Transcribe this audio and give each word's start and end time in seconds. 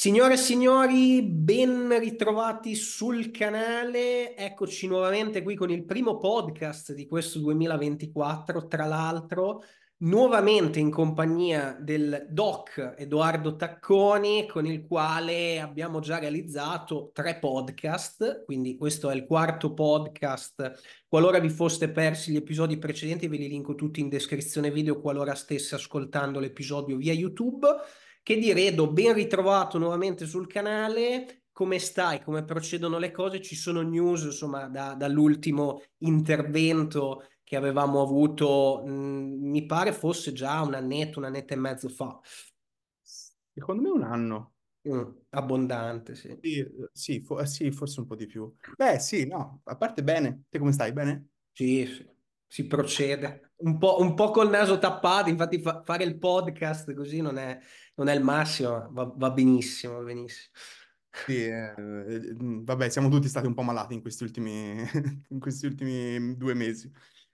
Signore 0.00 0.34
e 0.34 0.36
signori, 0.36 1.22
ben 1.22 1.98
ritrovati 1.98 2.76
sul 2.76 3.32
canale. 3.32 4.36
Eccoci 4.36 4.86
nuovamente 4.86 5.42
qui 5.42 5.56
con 5.56 5.72
il 5.72 5.84
primo 5.84 6.18
podcast 6.18 6.92
di 6.92 7.08
questo 7.08 7.40
2024. 7.40 8.68
Tra 8.68 8.84
l'altro, 8.84 9.64
nuovamente 10.02 10.78
in 10.78 10.92
compagnia 10.92 11.76
del 11.80 12.28
doc 12.30 12.94
Edoardo 12.96 13.56
Tacconi, 13.56 14.46
con 14.46 14.66
il 14.66 14.86
quale 14.86 15.58
abbiamo 15.60 15.98
già 15.98 16.20
realizzato 16.20 17.10
tre 17.12 17.40
podcast. 17.40 18.44
Quindi, 18.44 18.76
questo 18.76 19.10
è 19.10 19.16
il 19.16 19.26
quarto 19.26 19.74
podcast. 19.74 20.74
Qualora 21.08 21.40
vi 21.40 21.48
foste 21.48 21.90
persi 21.90 22.30
gli 22.30 22.36
episodi 22.36 22.78
precedenti, 22.78 23.26
ve 23.26 23.36
li 23.36 23.48
linko 23.48 23.74
tutti 23.74 23.98
in 23.98 24.08
descrizione 24.08 24.70
video 24.70 25.00
qualora 25.00 25.34
stesse 25.34 25.74
ascoltando 25.74 26.38
l'episodio 26.38 26.96
via 26.96 27.12
YouTube. 27.12 27.66
Che 28.28 28.36
dire, 28.36 28.66
Edo, 28.66 28.92
ben 28.92 29.14
ritrovato 29.14 29.78
nuovamente 29.78 30.26
sul 30.26 30.46
canale. 30.46 31.44
Come 31.50 31.78
stai? 31.78 32.20
Come 32.22 32.44
procedono 32.44 32.98
le 32.98 33.10
cose? 33.10 33.40
Ci 33.40 33.56
sono 33.56 33.80
news, 33.80 34.24
insomma, 34.24 34.68
da, 34.68 34.92
dall'ultimo 34.92 35.80
intervento 36.00 37.24
che 37.42 37.56
avevamo 37.56 38.02
avuto, 38.02 38.82
mh, 38.84 38.90
mi 38.90 39.64
pare 39.64 39.92
fosse 39.92 40.34
già 40.34 40.60
un 40.60 40.74
annetto, 40.74 41.20
un 41.20 41.24
annetto 41.24 41.54
e 41.54 41.56
mezzo 41.56 41.88
fa. 41.88 42.20
Secondo 43.00 43.80
me 43.80 43.88
un 43.88 44.02
anno. 44.02 44.52
Mm, 44.86 45.08
abbondante, 45.30 46.14
sì. 46.14 46.38
Sì, 46.42 46.66
sì, 46.92 47.20
for- 47.22 47.48
sì, 47.48 47.70
forse 47.70 48.00
un 48.00 48.06
po' 48.06 48.14
di 48.14 48.26
più. 48.26 48.54
Beh, 48.76 48.98
sì, 48.98 49.26
no, 49.26 49.62
a 49.64 49.74
parte 49.74 50.02
bene. 50.02 50.42
Te 50.50 50.58
come 50.58 50.72
stai? 50.72 50.92
Bene? 50.92 51.28
Sì, 51.50 51.86
sì. 51.86 52.06
Si 52.50 52.66
procede. 52.66 53.52
Un 53.56 53.76
po', 53.76 53.98
un 54.00 54.14
po' 54.14 54.30
col 54.30 54.48
naso 54.48 54.78
tappato, 54.78 55.28
infatti 55.28 55.60
fa- 55.60 55.82
fare 55.84 56.04
il 56.04 56.16
podcast 56.18 56.94
così 56.94 57.20
non 57.20 57.36
è, 57.38 57.58
non 57.98 58.08
è 58.08 58.14
il 58.14 58.22
massimo, 58.22 58.88
va, 58.92 59.12
va 59.14 59.30
benissimo, 59.30 59.94
va 59.94 60.02
benissimo. 60.04 60.52
Sì, 61.24 61.44
eh, 61.44 61.74
eh, 61.76 62.34
vabbè, 62.38 62.88
siamo 62.88 63.10
tutti 63.10 63.28
stati 63.28 63.46
un 63.46 63.52
po' 63.54 63.62
malati 63.62 63.92
in 63.92 64.00
questi 64.00 64.22
ultimi, 64.22 64.76
in 65.28 65.38
questi 65.40 65.66
ultimi 65.66 66.36
due 66.36 66.54
mesi. 66.54 66.90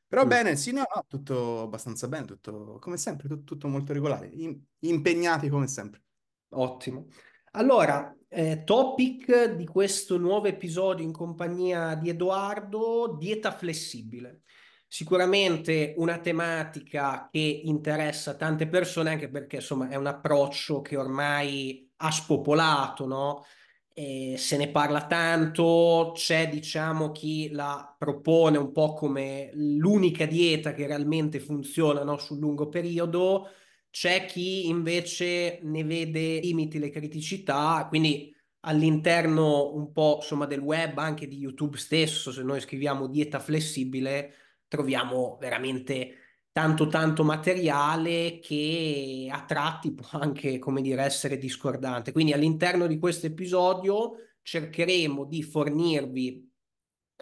Però 0.09 0.25
Mm. 0.25 0.29
bene, 0.29 0.57
sì, 0.57 0.73
no, 0.73 0.83
no, 0.93 1.05
tutto 1.09 1.63
abbastanza 1.63 2.09
bene, 2.09 2.25
tutto 2.27 2.79
come 2.81 2.97
sempre, 2.97 3.29
tutto, 3.29 3.45
tutto 3.45 3.69
molto 3.69 3.93
regolare, 3.93 4.27
im- 4.29 4.61
impegnati 4.81 5.49
come 5.49 5.69
sempre. 5.69 6.03
Ottimo. 6.51 7.07
Allora, 7.53 8.17
eh, 8.29 8.65
topic 8.65 9.55
di 9.55 9.67
questo 9.67 10.19
nuovo 10.19 10.47
episodio 10.47 11.05
in 11.05 11.13
compagnia 11.13 11.95
di 11.95 12.09
Edoardo, 12.09 13.17
dieta 13.19 13.53
flessibile. 13.53 14.43
Sicuramente 14.87 15.95
una 15.97 16.19
tematica 16.19 17.29
che 17.31 17.41
interessa 17.65 18.37
tante 18.37 18.69
persone, 18.69 19.11
anche 19.11 19.29
perché 19.29 19.57
insomma 19.57 19.89
è 19.89 19.97
un 19.97 20.07
approccio 20.07 20.83
che 20.83 20.97
ormai 20.97 21.91
ha 21.97 22.11
spopolato, 22.13 23.07
no? 23.07 23.45
E 23.93 24.35
se 24.39 24.57
ne 24.57 24.71
parla 24.71 25.07
tanto, 25.07 26.13
c'è 26.15 26.49
diciamo 26.49 27.11
chi 27.11 27.51
la 27.51 27.95
propone 27.99 28.59
un 28.59 28.73
po' 28.73 28.93
come 28.95 29.51
l'unica 29.55 30.27
dieta 30.27 30.73
che 30.73 30.87
realmente 30.87 31.41
funziona, 31.41 32.05
no? 32.05 32.17
Sul 32.19 32.39
lungo 32.39 32.69
periodo 32.69 33.49
c'è 33.91 34.27
chi 34.27 34.69
invece 34.69 35.59
ne 35.63 35.85
vede 35.85 36.39
limiti, 36.41 36.79
le 36.79 36.91
criticità, 36.91 37.87
quindi 37.89 38.33
all'interno 38.61 39.73
un 39.75 39.93
po' 39.93 40.19
insomma 40.21 40.47
del 40.47 40.61
web, 40.61 40.99
anche 40.99 41.27
di 41.29 41.37
YouTube 41.37 41.77
stesso, 41.79 42.33
se 42.33 42.43
noi 42.43 42.61
scriviamo 42.61 43.09
dieta 43.09 43.39
flessibile, 43.41 44.35
troviamo 44.75 45.39
veramente 45.41 46.17
tanto 46.51 46.89
tanto 46.89 47.25
materiale 47.25 48.39
che 48.41 49.29
a 49.31 49.45
tratti 49.45 49.93
può 49.93 50.07
anche, 50.21 50.59
come 50.59 50.83
dire, 50.83 51.03
essere 51.03 51.39
discordante. 51.39 52.13
Quindi 52.13 52.33
all'interno 52.33 52.87
di 52.87 52.99
questo 52.99 53.27
episodio 53.27 54.15
cercheremo 54.43 55.25
di 55.25 55.43
fornirvi 55.43 56.53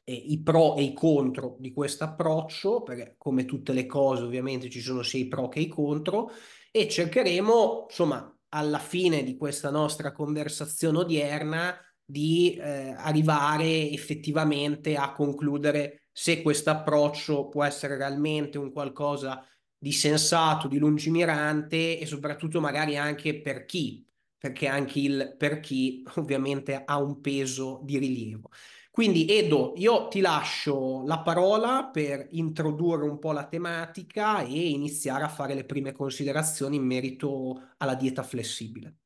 eh, 0.04 0.12
i 0.12 0.42
pro 0.42 0.76
e 0.76 0.82
i 0.82 0.92
contro 0.92 1.56
di 1.58 1.72
questo 1.72 2.04
approccio, 2.04 2.82
perché 2.82 3.14
come 3.16 3.44
tutte 3.44 3.72
le 3.72 3.86
cose 3.86 4.22
ovviamente 4.22 4.68
ci 4.68 4.80
sono 4.80 5.02
sia 5.02 5.20
i 5.20 5.28
pro 5.28 5.48
che 5.48 5.60
i 5.60 5.68
contro, 5.68 6.30
e 6.70 6.88
cercheremo, 6.88 7.86
insomma, 7.88 8.38
alla 8.50 8.78
fine 8.78 9.22
di 9.22 9.36
questa 9.36 9.70
nostra 9.70 10.12
conversazione 10.12 10.98
odierna 10.98 11.74
di 12.04 12.54
eh, 12.54 12.94
arrivare 12.96 13.88
effettivamente 13.90 14.96
a 14.96 15.12
concludere 15.12 16.01
se 16.12 16.42
questo 16.42 16.70
approccio 16.70 17.48
può 17.48 17.64
essere 17.64 17.96
realmente 17.96 18.58
un 18.58 18.70
qualcosa 18.70 19.44
di 19.76 19.92
sensato, 19.92 20.68
di 20.68 20.78
lungimirante 20.78 21.98
e 21.98 22.06
soprattutto 22.06 22.60
magari 22.60 22.96
anche 22.96 23.40
per 23.40 23.64
chi, 23.64 24.06
perché 24.38 24.68
anche 24.68 25.00
il 25.00 25.34
per 25.36 25.60
chi 25.60 26.04
ovviamente 26.16 26.82
ha 26.84 26.98
un 26.98 27.20
peso 27.20 27.80
di 27.82 27.98
rilievo. 27.98 28.50
Quindi 28.90 29.26
Edo, 29.26 29.72
io 29.76 30.08
ti 30.08 30.20
lascio 30.20 31.02
la 31.06 31.22
parola 31.22 31.88
per 31.90 32.28
introdurre 32.32 33.08
un 33.08 33.18
po' 33.18 33.32
la 33.32 33.48
tematica 33.48 34.42
e 34.42 34.68
iniziare 34.68 35.24
a 35.24 35.28
fare 35.28 35.54
le 35.54 35.64
prime 35.64 35.92
considerazioni 35.92 36.76
in 36.76 36.84
merito 36.84 37.72
alla 37.78 37.94
dieta 37.94 38.22
flessibile. 38.22 38.96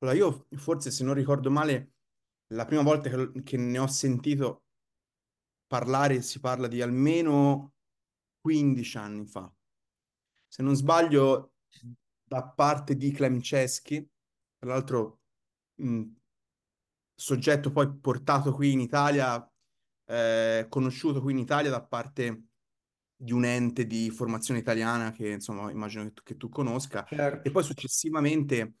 Allora, 0.00 0.16
io 0.16 0.46
forse, 0.56 0.90
se 0.90 1.02
non 1.04 1.14
ricordo 1.14 1.50
male, 1.50 1.92
la 2.48 2.64
prima 2.66 2.82
volta 2.82 3.08
che, 3.08 3.42
che 3.42 3.56
ne 3.56 3.78
ho 3.78 3.86
sentito 3.86 4.64
parlare 5.68 6.22
si 6.22 6.40
parla 6.40 6.66
di 6.66 6.82
almeno 6.82 7.74
15 8.40 8.96
anni 8.96 9.26
fa. 9.26 9.52
Se 10.48 10.62
non 10.62 10.74
sbaglio, 10.74 11.52
da 12.24 12.42
parte 12.48 12.96
di 12.96 13.12
Clem 13.12 13.40
Ceschi, 13.40 14.06
tra 14.58 14.70
l'altro 14.70 15.20
mh, 15.76 16.02
soggetto 17.14 17.70
poi 17.70 17.96
portato 17.98 18.52
qui 18.52 18.72
in 18.72 18.80
Italia, 18.80 19.50
eh, 20.06 20.66
conosciuto 20.68 21.20
qui 21.20 21.32
in 21.32 21.38
Italia 21.38 21.70
da 21.70 21.84
parte 21.84 22.42
di 23.20 23.32
un 23.32 23.44
ente 23.44 23.86
di 23.86 24.10
formazione 24.10 24.60
italiana 24.60 25.10
che 25.10 25.30
insomma 25.30 25.70
immagino 25.70 26.04
che 26.04 26.12
tu, 26.12 26.22
che 26.22 26.36
tu 26.36 26.48
conosca, 26.48 27.04
Certo. 27.04 27.48
e 27.48 27.50
poi 27.50 27.62
successivamente 27.64 28.74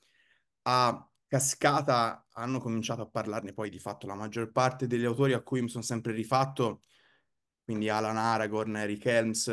a 0.62 1.07
cascata 1.28 2.26
hanno 2.32 2.58
cominciato 2.58 3.02
a 3.02 3.08
parlarne 3.08 3.52
poi 3.52 3.70
di 3.70 3.78
fatto 3.78 4.06
la 4.06 4.14
maggior 4.14 4.50
parte 4.50 4.86
degli 4.86 5.04
autori 5.04 5.34
a 5.34 5.42
cui 5.42 5.62
mi 5.62 5.68
sono 5.68 5.84
sempre 5.84 6.12
rifatto, 6.12 6.82
quindi 7.62 7.88
Alan 7.88 8.16
Aragorn, 8.16 8.76
Eric 8.76 9.04
Helms. 9.04 9.46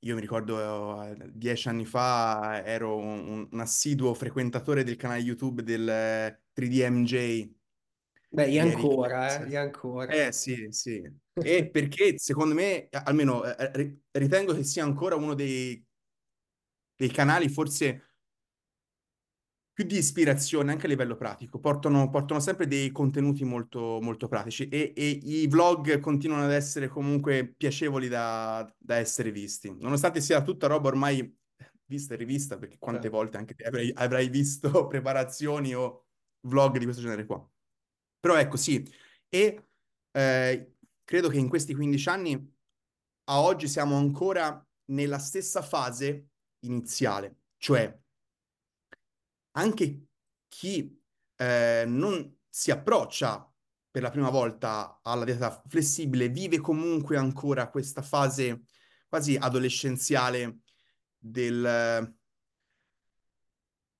Io 0.00 0.14
mi 0.14 0.20
ricordo 0.20 1.02
eh, 1.02 1.16
dieci 1.32 1.68
anni 1.68 1.84
fa 1.84 2.62
ero 2.64 2.96
un, 2.96 3.48
un 3.50 3.60
assiduo 3.60 4.14
frequentatore 4.14 4.84
del 4.84 4.96
canale 4.96 5.20
YouTube 5.20 5.62
del 5.62 6.38
3DMJ 6.54 7.54
Beh, 8.28 8.48
io 8.50 8.62
ancora, 8.62 9.44
eh, 9.44 9.48
io 9.48 9.60
ancora. 9.60 10.12
Eh 10.12 10.32
sì, 10.32 10.66
sì. 10.70 11.02
E 11.36 11.68
perché 11.68 12.18
secondo 12.18 12.54
me, 12.54 12.88
almeno 12.90 13.44
eh, 13.44 13.70
ri- 13.74 14.02
ritengo 14.12 14.54
che 14.54 14.64
sia 14.64 14.84
ancora 14.84 15.16
uno 15.16 15.34
dei, 15.34 15.84
dei 16.96 17.10
canali 17.10 17.48
forse 17.48 18.05
più 19.76 19.84
di 19.84 19.98
ispirazione 19.98 20.72
anche 20.72 20.86
a 20.86 20.88
livello 20.88 21.16
pratico. 21.16 21.60
Portano, 21.60 22.08
portano 22.08 22.40
sempre 22.40 22.66
dei 22.66 22.90
contenuti 22.90 23.44
molto, 23.44 23.98
molto 24.00 24.26
pratici 24.26 24.68
e, 24.68 24.94
e 24.96 25.06
i 25.06 25.46
vlog 25.48 26.00
continuano 26.00 26.44
ad 26.44 26.52
essere 26.52 26.88
comunque 26.88 27.46
piacevoli 27.54 28.08
da, 28.08 28.66
da 28.78 28.94
essere 28.96 29.30
visti. 29.30 29.76
Nonostante 29.78 30.22
sia 30.22 30.40
tutta 30.40 30.66
roba 30.66 30.88
ormai 30.88 31.30
vista 31.84 32.14
e 32.14 32.16
rivista, 32.16 32.56
perché 32.56 32.78
quante 32.78 33.02
Certo. 33.02 33.16
volte 33.18 33.36
anche 33.36 33.54
avrai, 33.66 33.92
avrai 33.94 34.30
visto 34.30 34.86
preparazioni 34.88 35.74
o 35.74 36.06
vlog 36.46 36.78
di 36.78 36.84
questo 36.84 37.02
genere 37.02 37.26
qua. 37.26 37.46
Però 38.18 38.34
ecco, 38.34 38.56
sì. 38.56 38.82
E 39.28 39.66
eh, 40.10 40.72
credo 41.04 41.28
che 41.28 41.36
in 41.36 41.50
questi 41.50 41.74
15 41.74 42.08
anni 42.08 42.54
a 43.24 43.42
oggi 43.42 43.68
siamo 43.68 43.96
ancora 43.96 44.66
nella 44.86 45.18
stessa 45.18 45.60
fase 45.60 46.28
iniziale, 46.60 47.40
cioè 47.58 47.94
anche 49.56 50.06
chi 50.48 50.98
eh, 51.36 51.84
non 51.86 52.38
si 52.48 52.70
approccia 52.70 53.50
per 53.90 54.02
la 54.02 54.10
prima 54.10 54.30
volta 54.30 55.00
alla 55.02 55.24
dieta 55.24 55.62
flessibile 55.68 56.28
vive 56.28 56.58
comunque 56.58 57.16
ancora 57.16 57.70
questa 57.70 58.02
fase 58.02 58.64
quasi 59.08 59.36
adolescenziale 59.36 60.58
del, 61.18 62.14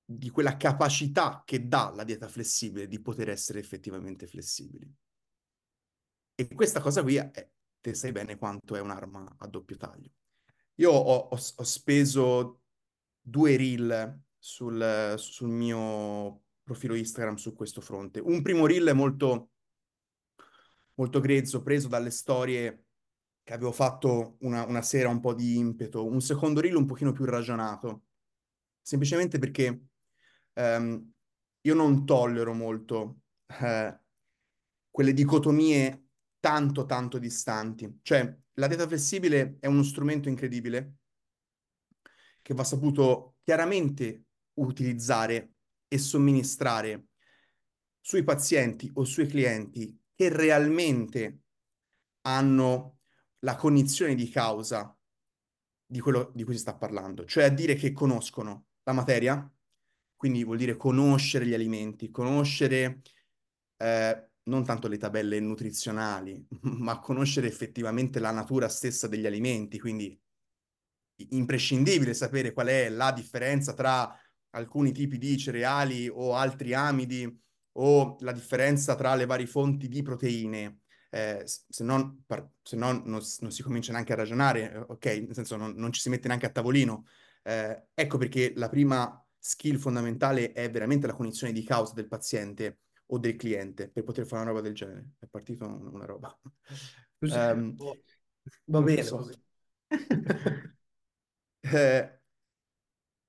di 0.05 0.29
quella 0.29 0.57
capacità 0.57 1.43
che 1.45 1.67
dà 1.67 1.91
la 1.95 2.03
dieta 2.03 2.27
flessibile 2.27 2.87
di 2.87 3.01
poter 3.01 3.29
essere 3.29 3.59
effettivamente 3.59 4.27
flessibili. 4.27 4.91
E 6.35 6.47
questa 6.53 6.81
cosa 6.81 7.01
qui, 7.01 7.15
è, 7.15 7.49
te 7.81 7.93
sai 7.95 8.11
bene 8.11 8.37
quanto 8.37 8.75
è 8.75 8.79
un'arma 8.79 9.35
a 9.39 9.47
doppio 9.47 9.77
taglio. 9.77 10.11
Io 10.75 10.91
ho, 10.91 11.15
ho- 11.17 11.29
ho 11.29 11.63
speso 11.63 12.61
due 13.19 13.57
reel 13.57 14.25
sul, 14.47 15.15
sul 15.17 15.49
mio 15.49 16.43
profilo 16.63 16.95
Instagram 16.95 17.35
su 17.35 17.53
questo 17.53 17.81
fronte. 17.81 18.21
Un 18.21 18.41
primo 18.41 18.65
reel 18.65 18.95
molto, 18.95 19.51
molto 20.93 21.19
grezzo, 21.19 21.61
preso 21.61 21.89
dalle 21.89 22.11
storie 22.11 22.85
che 23.43 23.53
avevo 23.53 23.73
fatto 23.73 24.37
una, 24.39 24.65
una 24.65 24.81
sera 24.81 25.09
un 25.09 25.19
po' 25.19 25.33
di 25.33 25.57
impeto. 25.57 26.05
Un 26.05 26.21
secondo 26.21 26.61
reel 26.61 26.75
un 26.75 26.85
pochino 26.85 27.11
più 27.11 27.25
ragionato, 27.25 28.05
semplicemente 28.81 29.37
perché 29.37 29.81
ehm, 30.53 31.11
io 31.61 31.73
non 31.73 32.05
tollero 32.05 32.53
molto 32.53 33.19
eh, 33.47 33.99
quelle 34.89 35.13
dicotomie 35.13 36.05
tanto, 36.39 36.85
tanto 36.85 37.17
distanti. 37.17 37.99
Cioè, 38.01 38.37
la 38.53 38.67
dieta 38.67 38.87
flessibile 38.87 39.57
è 39.59 39.67
uno 39.67 39.83
strumento 39.83 40.29
incredibile 40.29 40.95
che 42.41 42.53
va 42.53 42.63
saputo 42.63 43.35
chiaramente 43.43 44.26
utilizzare 44.57 45.53
e 45.87 45.97
somministrare 45.97 47.07
sui 47.99 48.23
pazienti 48.23 48.89
o 48.93 49.03
sui 49.03 49.27
clienti 49.27 49.97
che 50.15 50.29
realmente 50.29 51.41
hanno 52.21 52.99
la 53.39 53.55
cognizione 53.55 54.15
di 54.15 54.29
causa 54.29 54.97
di 55.85 55.99
quello 55.99 56.31
di 56.33 56.43
cui 56.43 56.53
si 56.53 56.59
sta 56.59 56.75
parlando, 56.75 57.25
cioè 57.25 57.45
a 57.45 57.49
dire 57.49 57.75
che 57.75 57.93
conoscono 57.93 58.67
la 58.83 58.93
materia, 58.93 59.49
quindi 60.15 60.43
vuol 60.43 60.57
dire 60.57 60.75
conoscere 60.75 61.45
gli 61.45 61.53
alimenti, 61.53 62.09
conoscere 62.09 63.01
eh, 63.77 64.29
non 64.43 64.65
tanto 64.65 64.87
le 64.87 64.97
tabelle 64.97 65.39
nutrizionali, 65.39 66.45
ma 66.61 66.99
conoscere 66.99 67.47
effettivamente 67.47 68.19
la 68.19 68.31
natura 68.31 68.67
stessa 68.67 69.07
degli 69.07 69.25
alimenti, 69.25 69.79
quindi 69.79 70.19
imprescindibile 71.29 72.13
sapere 72.13 72.53
qual 72.53 72.67
è 72.67 72.89
la 72.89 73.11
differenza 73.11 73.73
tra 73.73 74.13
alcuni 74.57 74.91
tipi 74.91 75.17
di 75.17 75.37
cereali 75.37 76.09
o 76.09 76.35
altri 76.35 76.73
amidi 76.73 77.41
o 77.79 78.17
la 78.21 78.31
differenza 78.31 78.95
tra 78.95 79.15
le 79.15 79.25
varie 79.25 79.47
fonti 79.47 79.87
di 79.87 80.01
proteine. 80.01 80.81
Eh, 81.09 81.43
se 81.45 81.83
non, 81.83 82.23
se 82.61 82.75
non, 82.75 83.01
non, 83.05 83.21
non, 83.39 83.51
si 83.51 83.63
comincia 83.63 83.91
neanche 83.91 84.13
a 84.13 84.17
ragionare, 84.17 84.71
eh, 84.71 84.77
ok? 84.77 85.05
Nel 85.05 85.33
senso 85.33 85.55
non, 85.55 85.73
non 85.75 85.91
ci 85.93 86.01
si 86.01 86.09
mette 86.09 86.27
neanche 86.27 86.45
a 86.47 86.49
tavolino. 86.49 87.05
Eh, 87.43 87.87
ecco 87.93 88.17
perché 88.17 88.53
la 88.55 88.67
prima 88.67 89.23
skill 89.37 89.77
fondamentale 89.77 90.51
è 90.51 90.69
veramente 90.69 91.07
la 91.07 91.13
cognizione 91.13 91.53
di 91.53 91.63
causa 91.63 91.93
del 91.93 92.07
paziente 92.07 92.79
o 93.07 93.19
del 93.19 93.37
cliente 93.37 93.89
per 93.89 94.03
poter 94.03 94.25
fare 94.25 94.41
una 94.41 94.51
roba 94.51 94.61
del 94.61 94.73
genere. 94.73 95.11
È 95.19 95.27
partito 95.27 95.65
una 95.65 96.05
roba. 96.05 96.37
Um, 97.19 97.75
Va 98.65 98.81
bene. 98.81 99.03
So. 99.03 99.29
eh, 101.61 102.19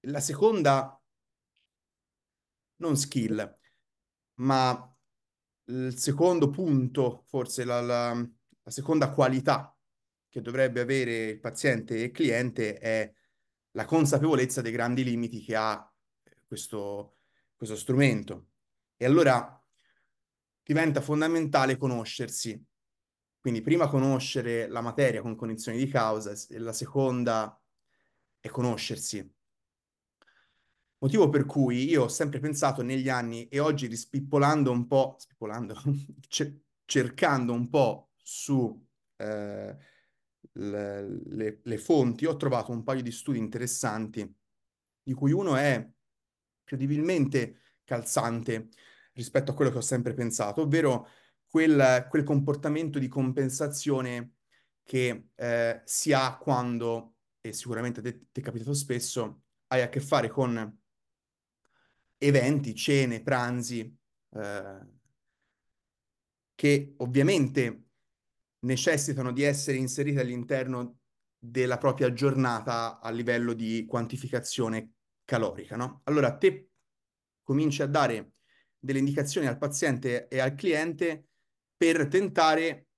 la 0.00 0.20
seconda, 0.20 0.97
non 2.78 2.96
skill, 2.96 3.58
ma 4.34 4.96
il 5.66 5.96
secondo 5.96 6.50
punto, 6.50 7.24
forse 7.28 7.64
la, 7.64 7.80
la, 7.80 8.14
la 8.14 8.70
seconda 8.70 9.12
qualità 9.12 9.76
che 10.28 10.40
dovrebbe 10.40 10.80
avere 10.80 11.28
il 11.30 11.40
paziente 11.40 11.96
e 11.96 12.02
il 12.04 12.10
cliente 12.10 12.78
è 12.78 13.12
la 13.72 13.84
consapevolezza 13.84 14.60
dei 14.60 14.72
grandi 14.72 15.04
limiti 15.04 15.42
che 15.42 15.56
ha 15.56 15.92
questo, 16.46 17.16
questo 17.54 17.76
strumento. 17.76 18.48
E 18.96 19.04
allora 19.04 19.62
diventa 20.62 21.00
fondamentale 21.00 21.76
conoscersi. 21.76 22.62
Quindi 23.40 23.62
prima 23.62 23.88
conoscere 23.88 24.68
la 24.68 24.80
materia 24.80 25.22
con 25.22 25.36
cognizione 25.36 25.78
di 25.78 25.88
causa 25.88 26.32
e 26.50 26.58
la 26.58 26.72
seconda 26.72 27.58
è 28.40 28.48
conoscersi. 28.48 29.36
Motivo 31.00 31.28
per 31.28 31.44
cui 31.44 31.88
io 31.88 32.04
ho 32.04 32.08
sempre 32.08 32.40
pensato 32.40 32.82
negli 32.82 33.08
anni 33.08 33.46
e 33.48 33.60
oggi 33.60 33.86
rispippolando 33.86 34.70
un 34.72 34.86
po', 34.88 35.14
spippolando, 35.18 35.74
cercando 36.84 37.52
un 37.52 37.68
po' 37.68 38.10
su 38.16 38.84
eh, 39.16 39.76
le, 40.52 41.20
le, 41.26 41.60
le 41.62 41.78
fonti, 41.78 42.26
ho 42.26 42.36
trovato 42.36 42.72
un 42.72 42.82
paio 42.82 43.02
di 43.02 43.12
studi 43.12 43.38
interessanti, 43.38 44.34
di 45.02 45.12
cui 45.12 45.30
uno 45.30 45.54
è 45.54 45.88
credibilmente 46.64 47.60
calzante 47.84 48.68
rispetto 49.12 49.52
a 49.52 49.54
quello 49.54 49.70
che 49.70 49.78
ho 49.78 49.82
sempre 49.82 50.14
pensato, 50.14 50.62
ovvero 50.62 51.08
quel, 51.46 52.06
quel 52.10 52.24
comportamento 52.24 52.98
di 52.98 53.08
compensazione 53.08 54.34
che 54.82 55.28
eh, 55.34 55.82
si 55.84 56.12
ha 56.12 56.36
quando, 56.36 57.14
e 57.40 57.52
sicuramente 57.52 58.02
ti 58.02 58.40
è 58.40 58.42
capitato 58.42 58.74
spesso, 58.74 59.42
hai 59.68 59.82
a 59.82 59.88
che 59.88 60.00
fare 60.00 60.28
con 60.28 60.77
eventi, 62.18 62.74
cene, 62.74 63.22
pranzi, 63.22 63.96
eh, 64.34 64.86
che 66.54 66.94
ovviamente 66.98 67.84
necessitano 68.60 69.32
di 69.32 69.42
essere 69.42 69.76
inseriti 69.76 70.18
all'interno 70.18 70.98
della 71.38 71.78
propria 71.78 72.12
giornata 72.12 72.98
a 72.98 73.10
livello 73.10 73.52
di 73.52 73.86
quantificazione 73.86 74.94
calorica, 75.24 75.76
no? 75.76 76.00
Allora 76.04 76.36
te 76.36 76.70
cominci 77.44 77.82
a 77.82 77.86
dare 77.86 78.32
delle 78.76 78.98
indicazioni 78.98 79.46
al 79.46 79.58
paziente 79.58 80.26
e 80.26 80.40
al 80.40 80.54
cliente 80.54 81.28
per 81.76 82.08
tentare, 82.08 82.88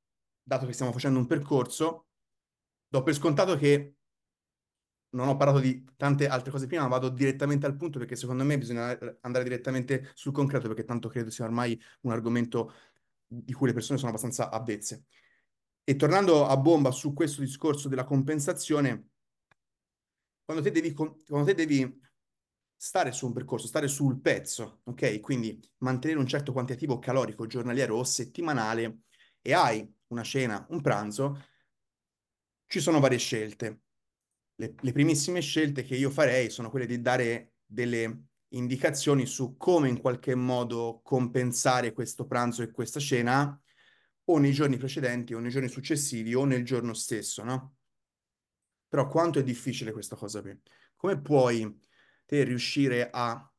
dato 0.42 0.64
che 0.64 0.72
stiamo 0.72 0.92
facendo 0.92 1.18
un 1.18 1.26
percorso, 1.26 2.06
do 2.88 3.02
per 3.02 3.14
scontato 3.14 3.56
che 3.56 3.96
non 5.10 5.28
ho 5.28 5.36
parlato 5.36 5.60
di 5.60 5.84
tante 5.96 6.28
altre 6.28 6.50
cose 6.50 6.66
prima, 6.66 6.82
ma 6.82 6.88
vado 6.88 7.08
direttamente 7.08 7.66
al 7.66 7.76
punto 7.76 7.98
perché 7.98 8.16
secondo 8.16 8.44
me 8.44 8.58
bisogna 8.58 8.96
andare 9.22 9.44
direttamente 9.44 10.10
sul 10.14 10.32
concreto 10.32 10.68
perché 10.68 10.84
tanto 10.84 11.08
credo 11.08 11.30
sia 11.30 11.44
ormai 11.44 11.80
un 12.02 12.12
argomento 12.12 12.72
di 13.26 13.52
cui 13.52 13.68
le 13.68 13.72
persone 13.72 13.98
sono 13.98 14.10
abbastanza 14.10 14.50
avvezze. 14.50 15.04
E 15.82 15.96
tornando 15.96 16.46
a 16.46 16.56
bomba 16.56 16.90
su 16.90 17.12
questo 17.12 17.40
discorso 17.40 17.88
della 17.88 18.04
compensazione, 18.04 19.08
quando 20.44 20.62
te 20.62 20.70
devi, 20.70 20.92
quando 20.92 21.44
te 21.44 21.54
devi 21.54 22.00
stare 22.76 23.12
su 23.12 23.26
un 23.26 23.32
percorso, 23.32 23.66
stare 23.66 23.88
sul 23.88 24.20
pezzo, 24.20 24.80
ok? 24.84 25.20
Quindi 25.20 25.60
mantenere 25.78 26.20
un 26.20 26.26
certo 26.26 26.52
quantitativo 26.52 26.98
calorico 26.98 27.46
giornaliero 27.46 27.96
o 27.96 28.04
settimanale 28.04 29.00
e 29.42 29.52
hai 29.52 29.86
una 30.08 30.22
cena, 30.22 30.64
un 30.70 30.80
pranzo, 30.80 31.44
ci 32.66 32.80
sono 32.80 33.00
varie 33.00 33.18
scelte 33.18 33.82
le, 34.60 34.74
le 34.78 34.92
primissime 34.92 35.40
scelte 35.40 35.82
che 35.82 35.96
io 35.96 36.10
farei 36.10 36.50
sono 36.50 36.68
quelle 36.68 36.86
di 36.86 37.00
dare 37.00 37.54
delle 37.64 38.24
indicazioni 38.48 39.24
su 39.24 39.56
come 39.56 39.88
in 39.88 40.00
qualche 40.00 40.34
modo 40.34 41.00
compensare 41.02 41.92
questo 41.92 42.26
pranzo 42.26 42.62
e 42.62 42.70
questa 42.70 43.00
cena 43.00 43.58
o 44.24 44.38
nei 44.38 44.52
giorni 44.52 44.76
precedenti 44.76 45.32
o 45.32 45.38
nei 45.38 45.50
giorni 45.50 45.68
successivi 45.68 46.34
o 46.34 46.44
nel 46.44 46.64
giorno 46.64 46.92
stesso, 46.92 47.42
no? 47.42 47.76
Però 48.86 49.08
quanto 49.08 49.38
è 49.38 49.42
difficile 49.42 49.92
questa 49.92 50.16
cosa 50.16 50.42
qui? 50.42 50.60
Come 50.94 51.20
puoi 51.20 51.80
te 52.26 52.44
riuscire 52.44 53.08
a 53.10 53.50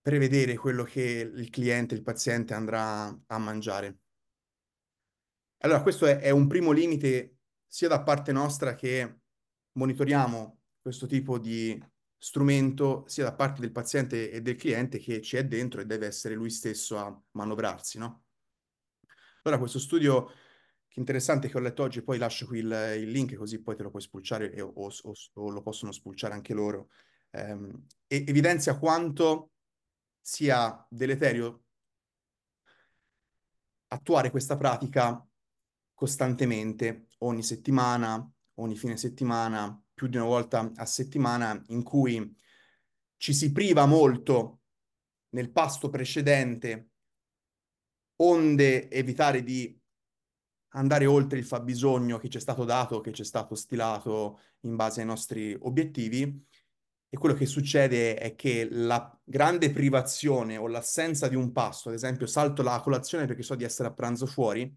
prevedere 0.00 0.56
quello 0.56 0.82
che 0.82 1.30
il 1.32 1.50
cliente, 1.50 1.94
il 1.94 2.02
paziente 2.02 2.54
andrà 2.54 3.06
a 3.26 3.38
mangiare? 3.38 3.98
Allora, 5.58 5.82
questo 5.82 6.06
è, 6.06 6.18
è 6.18 6.30
un 6.30 6.46
primo 6.46 6.72
limite 6.72 7.36
sia 7.66 7.88
da 7.88 8.02
parte 8.02 8.32
nostra 8.32 8.74
che 8.74 9.20
monitoriamo 9.76 10.60
questo 10.80 11.06
tipo 11.06 11.38
di 11.38 11.82
strumento 12.18 13.04
sia 13.06 13.24
da 13.24 13.34
parte 13.34 13.60
del 13.60 13.72
paziente 13.72 14.30
e 14.30 14.40
del 14.40 14.56
cliente 14.56 14.98
che 14.98 15.20
ci 15.20 15.36
è 15.36 15.44
dentro 15.44 15.80
e 15.80 15.86
deve 15.86 16.06
essere 16.06 16.34
lui 16.34 16.50
stesso 16.50 16.98
a 16.98 17.22
manovrarsi, 17.32 17.98
no? 17.98 18.24
Allora 19.42 19.60
questo 19.60 19.78
studio 19.78 20.30
che 20.88 20.98
interessante 20.98 21.48
che 21.48 21.56
ho 21.56 21.60
letto 21.60 21.82
oggi, 21.82 22.02
poi 22.02 22.18
lascio 22.18 22.46
qui 22.46 22.58
il, 22.58 22.94
il 22.98 23.10
link 23.10 23.34
così 23.36 23.60
poi 23.60 23.76
te 23.76 23.82
lo 23.82 23.90
puoi 23.90 24.02
spulciare 24.02 24.52
e, 24.52 24.60
o, 24.60 24.72
o, 24.74 25.12
o, 25.34 25.50
lo 25.50 25.62
possono 25.62 25.92
spulciare 25.92 26.34
anche 26.34 26.54
loro, 26.54 26.88
ehm, 27.30 27.86
e 28.06 28.24
evidenzia 28.26 28.78
quanto 28.78 29.52
sia 30.20 30.84
deleterio 30.90 31.64
attuare 33.88 34.30
questa 34.30 34.56
pratica 34.56 35.24
costantemente, 35.94 37.06
ogni 37.18 37.42
settimana, 37.42 38.28
ogni 38.56 38.76
fine 38.76 38.96
settimana, 38.96 39.80
più 39.92 40.06
di 40.06 40.16
una 40.16 40.26
volta 40.26 40.72
a 40.74 40.86
settimana, 40.86 41.60
in 41.68 41.82
cui 41.82 42.36
ci 43.16 43.32
si 43.32 43.52
priva 43.52 43.86
molto 43.86 44.60
nel 45.30 45.50
pasto 45.50 45.88
precedente, 45.88 46.90
onde 48.16 48.90
evitare 48.90 49.42
di 49.42 49.78
andare 50.70 51.06
oltre 51.06 51.38
il 51.38 51.44
fabbisogno 51.44 52.18
che 52.18 52.28
ci 52.28 52.36
è 52.36 52.40
stato 52.40 52.64
dato, 52.64 53.00
che 53.00 53.12
ci 53.12 53.22
è 53.22 53.24
stato 53.24 53.54
stilato 53.54 54.40
in 54.60 54.76
base 54.76 55.00
ai 55.00 55.06
nostri 55.06 55.56
obiettivi. 55.60 56.44
E 57.08 57.18
quello 57.18 57.34
che 57.34 57.46
succede 57.46 58.16
è 58.16 58.34
che 58.34 58.68
la 58.70 59.18
grande 59.24 59.70
privazione 59.70 60.56
o 60.56 60.66
l'assenza 60.66 61.28
di 61.28 61.36
un 61.36 61.52
pasto, 61.52 61.88
ad 61.88 61.94
esempio 61.94 62.26
salto 62.26 62.62
la 62.62 62.80
colazione 62.80 63.26
perché 63.26 63.42
so 63.42 63.54
di 63.54 63.64
essere 63.64 63.88
a 63.88 63.92
pranzo 63.92 64.26
fuori, 64.26 64.70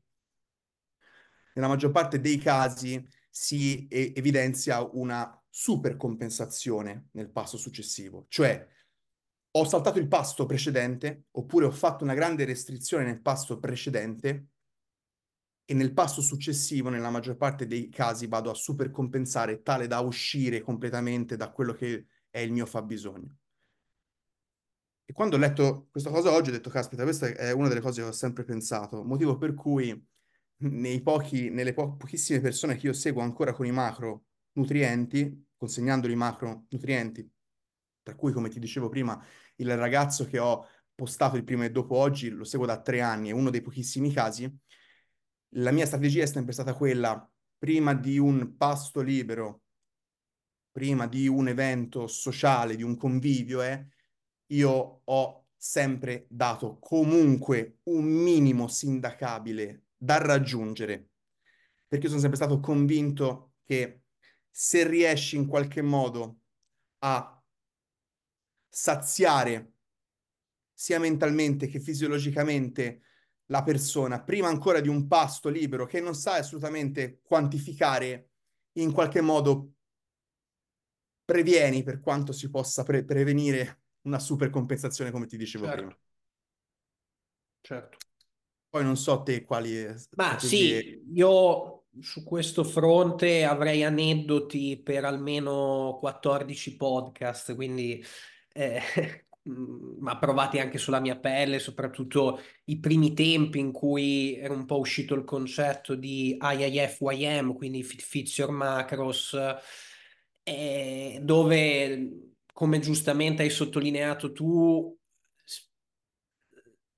nella 1.54 1.68
maggior 1.68 1.92
parte 1.92 2.22
dei 2.22 2.38
casi 2.38 3.04
si 3.30 3.88
evidenzia 3.90 4.82
una 4.82 5.34
supercompensazione 5.50 7.10
nel 7.12 7.30
passo 7.30 7.58
successivo, 7.58 8.26
cioè 8.30 8.68
ho 9.52 9.66
saltato 9.66 9.98
il 9.98 10.08
pasto 10.08 10.46
precedente 10.46 11.26
oppure 11.32 11.66
ho 11.66 11.72
fatto 11.72 12.04
una 12.04 12.14
grande 12.14 12.46
restrizione 12.46 13.06
nel 13.06 13.22
pasto 13.22 13.60
precedente 13.60 14.48
e 15.66 15.74
nel 15.74 15.94
passo 15.94 16.22
successivo, 16.22 16.90
nella 16.90 17.10
maggior 17.10 17.36
parte 17.36 17.68
dei 17.68 17.90
casi, 17.90 18.28
vado 18.28 18.50
a 18.50 18.56
supercompensare 18.56 19.62
tale 19.62 19.88
da 19.88 20.00
uscire 20.00 20.62
completamente 20.62 21.36
da 21.36 21.52
quello 21.52 21.74
che 21.74 22.08
è 22.30 22.40
il 22.40 22.52
mio 22.52 22.66
fabbisogno. 22.66 23.38
E 25.06 25.14
quando 25.14 25.36
ho 25.36 25.40
letto 25.40 25.88
questa 25.90 26.12
cosa 26.12 26.32
oggi 26.32 26.50
ho 26.50 26.54
detto, 26.54 26.70
caspita, 26.70 27.04
questa 27.04 27.28
è 27.28 27.52
una 27.52 27.68
delle 27.68 27.82
cose 27.82 28.02
che 28.02 28.08
ho 28.08 28.12
sempre 28.12 28.44
pensato, 28.44 29.04
motivo 29.04 29.38
per 29.38 29.54
cui 29.56 30.08
nei 30.62 31.02
pochi, 31.02 31.50
nelle 31.50 31.74
po- 31.74 31.96
pochissime 31.96 32.42
persone 32.42 32.76
che 32.76 32.88
io 32.88 32.94
seguo 32.94 33.22
ancora 33.22 33.54
con 33.54 33.66
i 33.66 33.72
macronutrienti, 33.72 35.48
consegnandoli 35.58 36.14
i 36.14 36.16
macronutrienti, 36.16 37.30
tra 38.04 38.16
cui, 38.16 38.32
come 38.32 38.50
ti 38.50 38.60
dicevo 38.60 38.90
prima, 38.90 39.22
il 39.58 39.76
ragazzo 39.78 40.26
che 40.26 40.40
ho 40.40 40.66
postato 40.96 41.38
il 41.38 41.44
prima 41.44 41.66
e 41.66 41.72
dopo 41.72 41.96
oggi, 41.96 42.30
lo 42.30 42.44
seguo 42.44 42.66
da 42.66 42.82
tre 42.82 43.02
anni, 43.02 43.30
è 43.30 43.34
uno 43.34 43.50
dei 43.50 43.62
pochissimi 43.62 44.12
casi, 44.12 44.52
la 45.54 45.72
mia 45.72 45.86
strategia 45.86 46.24
è 46.24 46.28
sempre 46.28 46.54
stata 46.54 46.74
quella, 46.74 47.28
prima 47.58 47.94
di 47.94 48.18
un 48.18 48.56
pasto 48.58 49.02
libero, 49.02 49.62
prima 50.72 51.08
di 51.08 51.28
un 51.28 51.48
evento 51.48 52.08
sociale, 52.08 52.76
di 52.76 52.84
un 52.84 52.96
convivio, 52.96 53.62
è 53.62 53.86
io 54.52 55.02
ho 55.04 55.48
sempre 55.56 56.26
dato 56.30 56.80
comunque 56.80 57.80
un 57.84 58.06
minimo 58.06 58.68
sindacabile 58.68 59.84
da 60.02 60.18
raggiungere, 60.18 61.10
perché 61.88 62.08
sono 62.08 62.20
sempre 62.20 62.38
stato 62.38 62.60
convinto 62.60 63.56
che 63.64 64.04
se 64.50 64.88
riesci 64.88 65.36
in 65.36 65.46
qualche 65.46 65.82
modo 65.82 66.40
a 67.00 67.44
saziare 68.70 69.74
sia 70.74 71.00
mentalmente 71.00 71.68
che 71.68 71.80
fisiologicamente 71.80 73.02
la 73.48 73.64
persona, 73.64 74.24
prima 74.24 74.48
ancora 74.48 74.80
di 74.80 74.88
un 74.88 75.08
pasto 75.08 75.50
libero 75.50 75.86
che 75.86 76.00
non 76.00 76.16
sai 76.16 76.40
assolutamente 76.40 77.20
quantificare, 77.22 78.30
in 78.74 78.94
qualche 78.94 79.22
modo 79.22 79.74
previeni 81.26 81.84
per 81.84 82.00
quanto 82.00 82.32
si 82.32 82.50
possa 82.50 82.84
pre- 82.84 83.04
prevenire 83.04 83.82
una 84.04 84.20
supercompensazione, 84.20 85.12
come 85.12 85.26
ti 85.26 85.36
dicevo 85.36 85.66
certo. 85.66 85.82
prima. 85.82 86.00
Certo. 87.62 88.09
Poi 88.70 88.84
non 88.84 88.98
so 88.98 89.24
te 89.24 89.44
quali 89.44 89.84
Ma 89.84 90.38
strategie... 90.38 90.82
sì, 90.82 91.04
io 91.14 91.86
su 92.00 92.24
questo 92.24 92.64
fronte 92.64 93.44
avrei 93.44 93.84
aneddoti 93.84 94.80
per 94.82 95.06
almeno 95.06 95.98
14 96.00 96.76
podcast, 96.76 97.56
quindi 97.56 98.04
eh, 98.54 98.80
ma 100.00 100.18
provati 100.18 100.60
anche 100.60 100.78
sulla 100.78 101.00
mia 101.00 101.18
pelle, 101.18 101.60
soprattutto 101.60 102.42
i 102.66 102.80
primi 102.80 103.14
tempi 103.14 103.60
in 103.60 103.72
cui 103.72 104.36
era 104.36 104.54
un 104.54 104.66
po' 104.66 104.78
uscito 104.80 105.16
il 105.16 105.24
concetto 105.24 105.96
di 105.96 106.38
IIFYM, 106.40 107.54
quindi 107.54 107.84
Fit 107.84 108.02
Fits 108.02 108.38
Your 108.38 108.52
Macros, 108.52 109.36
eh, 110.44 111.20
dove, 111.24 112.34
come 112.54 112.80
giustamente 112.80 113.42
hai 113.44 113.50
sottolineato 113.50 114.32
tu, 114.32 114.99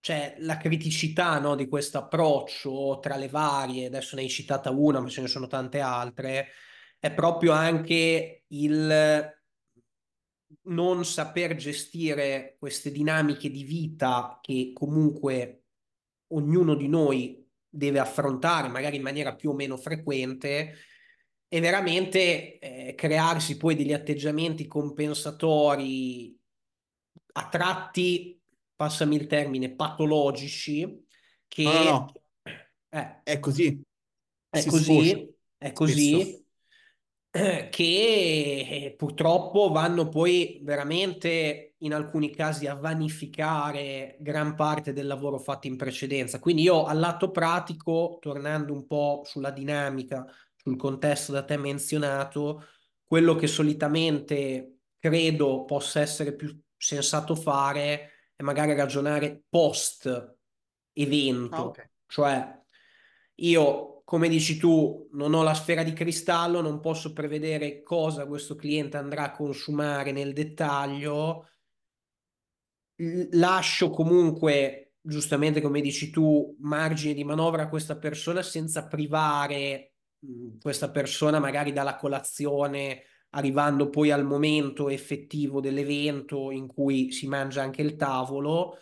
c'è 0.02 0.36
la 0.40 0.58
criticità, 0.58 1.40
no, 1.40 1.56
di 1.56 1.68
questo 1.68 2.00
approccio 2.00 3.00
tra 3.00 3.16
le 3.16 3.30
varie, 3.30 3.86
adesso 3.86 4.16
ne 4.16 4.24
hai 4.24 4.30
citata 4.30 4.72
una, 4.72 5.00
ma 5.00 5.08
ce 5.08 5.22
ne 5.22 5.28
sono 5.28 5.48
tante 5.48 5.80
altre, 5.80 6.50
è 7.00 7.14
proprio 7.14 7.52
anche 7.52 8.44
il 8.48 9.40
non 10.64 11.06
saper 11.06 11.56
gestire 11.56 12.56
queste 12.60 12.92
dinamiche 12.92 13.50
di 13.50 13.64
vita 13.64 14.40
che 14.42 14.72
comunque 14.74 15.64
ognuno 16.34 16.76
di 16.76 16.88
noi 16.88 17.48
deve 17.70 18.00
affrontare, 18.00 18.68
magari 18.68 18.98
in 18.98 19.04
maniera 19.04 19.36
più 19.36 19.52
o 19.52 19.54
meno 19.54 19.78
frequente, 19.78 20.74
e 21.48 21.60
veramente 21.60 22.60
eh, 22.60 22.96
crearsi 22.96 23.58
poi 23.58 23.76
degli 23.76 23.94
atteggiamenti 23.94 24.68
compensatori 24.68 26.38
a 27.34 27.50
tratti, 27.50 28.41
passami 28.82 29.16
il 29.16 29.28
termine, 29.28 29.76
patologici, 29.76 30.82
No, 31.64 31.72
no, 31.72 31.84
che 31.84 31.84
no, 31.84 32.14
eh, 32.90 33.22
è 33.22 33.40
così, 33.40 33.80
è 34.50 34.60
si 34.60 34.70
sfocia 34.72 35.14
così, 35.14 35.36
è 35.60 35.68
spesso. 35.68 35.74
così, 35.74 36.46
eh, 37.30 37.70
che 37.70 38.86
eh, 38.86 38.96
purtroppo 38.98 39.70
vanno 39.70 40.10
poi 40.10 40.62
veramente 40.64 41.76
in 41.78 41.94
alcuni 41.94 42.32
casi 42.32 42.66
a 42.66 42.74
vanificare 42.74 44.18
gran 44.20 44.56
parte 44.56 44.94
del 44.94 45.06
lavoro 45.06 45.38
fatto 45.38 45.68
in 45.68 45.78
precedenza. 45.78 46.40
Quindi 46.40 46.64
io 46.64 46.86
al 46.86 46.98
lato 46.98 47.30
pratico, 47.30 48.18
tornando 48.20 48.74
un 48.74 48.88
po' 48.88 49.22
sulla 49.26 49.52
dinamica, 49.52 50.26
sul 50.56 50.76
contesto 50.76 51.32
da 51.32 51.44
te 51.44 51.56
menzionato, 51.56 52.66
quello 53.06 53.36
che 53.36 53.46
solitamente 53.46 54.78
credo 54.98 55.66
possa 55.66 56.02
essere 56.02 56.34
più 56.36 56.60
sensato 56.76 57.36
fare 57.36 58.11
è 58.42 58.44
magari 58.44 58.74
ragionare 58.76 59.44
post 59.48 60.08
Ah, 60.08 60.36
evento, 60.94 61.62
ok. 61.62 61.90
cioè 62.08 62.60
io, 63.36 64.02
come 64.04 64.28
dici 64.28 64.58
tu, 64.58 65.08
non 65.14 65.34
ho 65.34 65.42
la 65.44 65.54
sfera 65.54 65.84
di 65.84 65.94
cristallo, 65.94 66.62
non 66.62 66.80
posso 66.80 67.14
prevedere 67.14 67.82
cosa 67.82 68.28
questo 68.28 68.56
cliente 68.56 68.98
andrà 68.98 69.24
a 69.24 69.32
consumare 69.32 70.12
nel 70.12 70.34
dettaglio. 70.34 71.48
Lascio 73.32 73.90
comunque, 73.90 74.94
giustamente 75.02 75.62
come 75.62 75.82
dici 75.82 76.12
tu, 76.12 76.56
margine 76.60 77.14
di 77.14 77.24
manovra 77.24 77.64
a 77.64 77.70
questa 77.70 77.98
persona 77.98 78.44
senza 78.44 78.88
privare 78.88 79.94
mh, 80.20 80.58
questa 80.60 80.92
persona 80.92 81.40
magari 81.40 81.72
dalla 81.72 81.96
colazione, 81.96 83.04
arrivando 83.32 83.90
poi 83.90 84.12
al 84.12 84.26
momento 84.26 84.90
effettivo 84.90 85.62
dell'evento 85.62 86.52
in 86.52 86.68
cui 86.68 87.12
si 87.12 87.28
mangia 87.28 87.62
anche 87.62 87.82
il 87.82 87.96
tavolo 87.96 88.78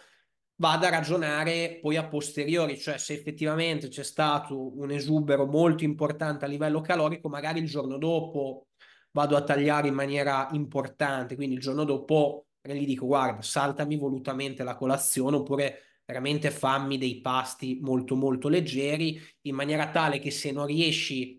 vada 0.56 0.88
a 0.88 0.91
ragionare 0.91 1.79
poi 1.82 1.96
a 1.96 2.08
posteriori, 2.08 2.77
cioè 2.77 2.98
se 2.98 3.13
effettivamente 3.13 3.88
c'è 3.88 4.03
stato 4.03 4.77
un 4.77 4.91
esubero 4.91 5.46
molto 5.46 5.84
importante 5.84 6.46
a 6.46 6.48
livello 6.48 6.82
calorico, 6.82 7.29
magari 7.29 7.60
il 7.60 7.68
giorno 7.68 7.98
dopo 7.98 8.68
vado 9.12 9.36
a 9.38 9.44
tagliare 9.44 9.88
in 9.88 9.94
maniera 9.94 10.50
importante, 10.51 11.36
quindi 11.36 11.56
il 11.56 11.62
giorno 11.62 11.86
dopo 11.86 12.48
gli 12.62 12.86
dico 12.86 13.06
guarda, 13.06 13.41
saltami 13.41 13.96
volutamente 13.98 14.63
la 14.63 14.75
colazione 14.75 15.38
oppure 15.38 16.01
veramente 16.06 16.51
fammi 16.51 16.98
dei 16.98 17.22
pasti 17.22 17.79
molto 17.82 18.15
molto 18.15 18.50
leggeri 18.50 19.20
in 19.44 19.56
maniera 19.56 19.89
tale 19.89 20.20
che 20.20 20.32
se 20.32 20.51
non 20.51 20.65
riesci 20.65 21.38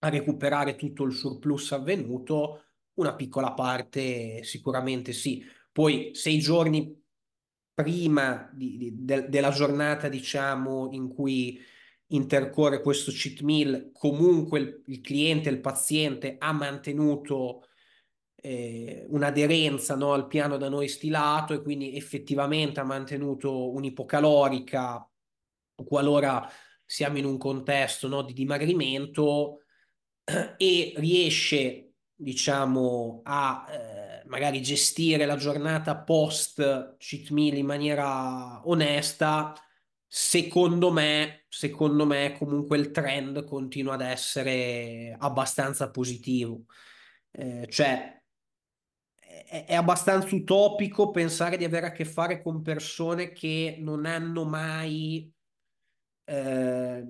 a 0.00 0.08
recuperare 0.08 0.76
tutto 0.76 1.04
il 1.04 1.12
surplus 1.12 1.72
avvenuto, 1.72 2.64
una 2.94 3.14
piccola 3.14 3.52
parte 3.52 4.42
sicuramente 4.44 5.12
sì. 5.12 5.44
Poi 5.72 6.14
sei 6.14 6.38
giorni 6.38 6.98
prima 7.74 8.50
di- 8.52 8.76
di- 8.76 9.04
de- 9.04 9.28
della 9.28 9.50
giornata, 9.50 10.08
diciamo, 10.08 10.90
in 10.92 11.08
cui 11.08 11.58
intercorre 12.08 12.82
questo 12.82 13.10
cheat 13.12 13.40
meal, 13.42 13.90
comunque 13.92 14.58
il, 14.58 14.82
il 14.86 15.00
cliente, 15.00 15.48
il 15.48 15.60
paziente 15.60 16.36
ha 16.38 16.52
mantenuto 16.52 17.64
eh, 18.42 19.06
un'aderenza, 19.08 19.94
no, 19.96 20.12
al 20.12 20.26
piano 20.26 20.56
da 20.56 20.68
noi 20.68 20.88
stilato 20.88 21.52
e 21.54 21.62
quindi 21.62 21.94
effettivamente 21.96 22.80
ha 22.80 22.84
mantenuto 22.84 23.70
un'ipocalorica 23.72 25.04
qualora 25.84 26.46
siamo 26.84 27.18
in 27.18 27.24
un 27.24 27.38
contesto, 27.38 28.08
no, 28.08 28.22
di 28.22 28.32
dimagrimento 28.32 29.60
e 30.56 30.92
riesce, 30.96 31.92
diciamo, 32.14 33.20
a 33.24 33.66
eh, 33.68 34.22
magari 34.26 34.62
gestire 34.62 35.26
la 35.26 35.36
giornata 35.36 35.96
post 35.96 36.96
cheat 36.98 37.30
meal 37.30 37.56
in 37.56 37.66
maniera 37.66 38.60
onesta, 38.68 39.54
secondo 40.06 40.90
me, 40.92 41.46
secondo 41.48 42.04
me 42.06 42.36
comunque 42.38 42.76
il 42.78 42.90
trend 42.90 43.44
continua 43.44 43.94
ad 43.94 44.02
essere 44.02 45.16
abbastanza 45.18 45.90
positivo. 45.90 46.64
Eh, 47.32 47.66
cioè, 47.70 48.20
è, 49.66 49.74
abbastanza 49.74 50.34
utopico 50.34 51.10
pensare 51.10 51.56
di 51.56 51.64
avere 51.64 51.86
a 51.86 51.92
che 51.92 52.04
fare 52.04 52.42
con 52.42 52.62
persone 52.62 53.32
che 53.32 53.76
non 53.80 54.06
hanno 54.06 54.44
mai 54.44 55.32
eh, 56.24 57.04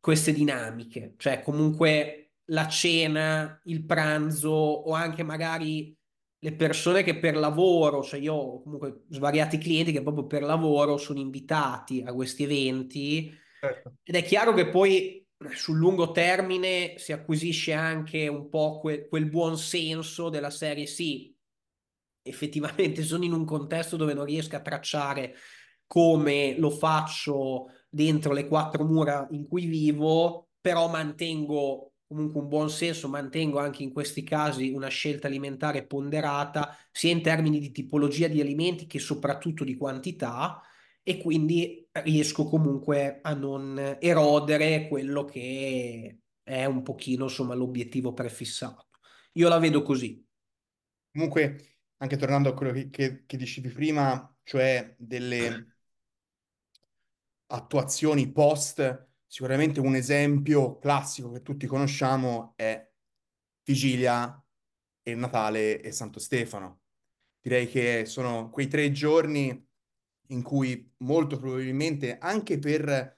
queste 0.00 0.32
dinamiche, 0.32 1.14
cioè 1.16 1.42
comunque 1.42 2.27
la 2.50 2.68
cena, 2.68 3.60
il 3.64 3.84
pranzo 3.84 4.50
o 4.50 4.92
anche 4.92 5.22
magari 5.22 5.96
le 6.40 6.54
persone 6.54 7.02
che 7.02 7.18
per 7.18 7.36
lavoro, 7.36 8.02
cioè 8.02 8.20
io 8.20 8.34
ho 8.34 8.62
comunque 8.62 9.04
svariati 9.08 9.58
clienti 9.58 9.92
che 9.92 10.02
proprio 10.02 10.26
per 10.26 10.42
lavoro 10.42 10.96
sono 10.96 11.18
invitati 11.18 12.02
a 12.06 12.12
questi 12.12 12.44
eventi 12.44 13.36
Certo. 13.60 13.96
ed 14.02 14.14
è 14.14 14.22
chiaro 14.22 14.54
che 14.54 14.68
poi 14.68 15.26
sul 15.54 15.76
lungo 15.78 16.10
termine 16.12 16.94
si 16.98 17.12
acquisisce 17.12 17.72
anche 17.72 18.28
un 18.28 18.48
po' 18.48 18.78
que- 18.80 19.08
quel 19.08 19.28
buon 19.28 19.56
senso 19.58 20.28
della 20.28 20.50
serie 20.50 20.86
sì, 20.86 21.36
effettivamente 22.22 23.02
sono 23.02 23.24
in 23.24 23.32
un 23.32 23.44
contesto 23.44 23.96
dove 23.96 24.14
non 24.14 24.24
riesco 24.24 24.56
a 24.56 24.60
tracciare 24.62 25.34
come 25.86 26.56
lo 26.58 26.70
faccio 26.70 27.66
dentro 27.88 28.32
le 28.32 28.46
quattro 28.46 28.84
mura 28.84 29.26
in 29.30 29.46
cui 29.46 29.66
vivo, 29.66 30.50
però 30.60 30.88
mantengo 30.88 31.94
comunque 32.08 32.40
un 32.40 32.48
buon 32.48 32.70
senso, 32.70 33.06
mantengo 33.08 33.58
anche 33.58 33.82
in 33.82 33.92
questi 33.92 34.24
casi 34.24 34.70
una 34.70 34.88
scelta 34.88 35.26
alimentare 35.26 35.86
ponderata, 35.86 36.74
sia 36.90 37.12
in 37.12 37.22
termini 37.22 37.60
di 37.60 37.70
tipologia 37.70 38.28
di 38.28 38.40
alimenti 38.40 38.86
che 38.86 38.98
soprattutto 38.98 39.62
di 39.62 39.76
quantità, 39.76 40.60
e 41.02 41.18
quindi 41.18 41.86
riesco 41.92 42.44
comunque 42.44 43.20
a 43.22 43.34
non 43.34 43.96
erodere 44.00 44.88
quello 44.88 45.24
che 45.24 46.18
è 46.42 46.64
un 46.64 46.82
pochino, 46.82 47.24
insomma, 47.24 47.54
l'obiettivo 47.54 48.12
prefissato. 48.12 48.88
Io 49.34 49.48
la 49.48 49.58
vedo 49.58 49.82
così. 49.82 50.26
Comunque, 51.12 51.78
anche 51.98 52.16
tornando 52.16 52.48
a 52.48 52.54
quello 52.54 52.72
che, 52.72 52.88
che, 52.90 53.24
che 53.26 53.36
dicevi 53.36 53.68
prima, 53.68 54.34
cioè 54.44 54.94
delle 54.98 55.76
attuazioni 57.46 58.30
post, 58.30 59.07
sicuramente 59.28 59.78
un 59.78 59.94
esempio 59.94 60.78
classico 60.78 61.30
che 61.30 61.42
tutti 61.42 61.66
conosciamo 61.66 62.54
è 62.56 62.90
Vigilia 63.62 64.42
e 65.02 65.14
Natale 65.14 65.80
e 65.80 65.92
Santo 65.92 66.18
Stefano. 66.18 66.80
Direi 67.40 67.68
che 67.68 68.04
sono 68.06 68.50
quei 68.50 68.66
tre 68.66 68.90
giorni 68.90 69.66
in 70.30 70.42
cui 70.42 70.92
molto 70.98 71.38
probabilmente 71.38 72.18
anche 72.18 72.58
per 72.58 73.16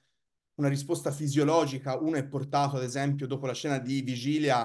una 0.57 0.69
risposta 0.69 1.11
fisiologica 1.11 1.97
uno 1.97 2.17
è 2.17 2.27
portato, 2.27 2.77
ad 2.77 2.83
esempio, 2.83 3.27
dopo 3.27 3.47
la 3.47 3.55
cena 3.55 3.79
di 3.79 4.03
vigilia 4.03 4.61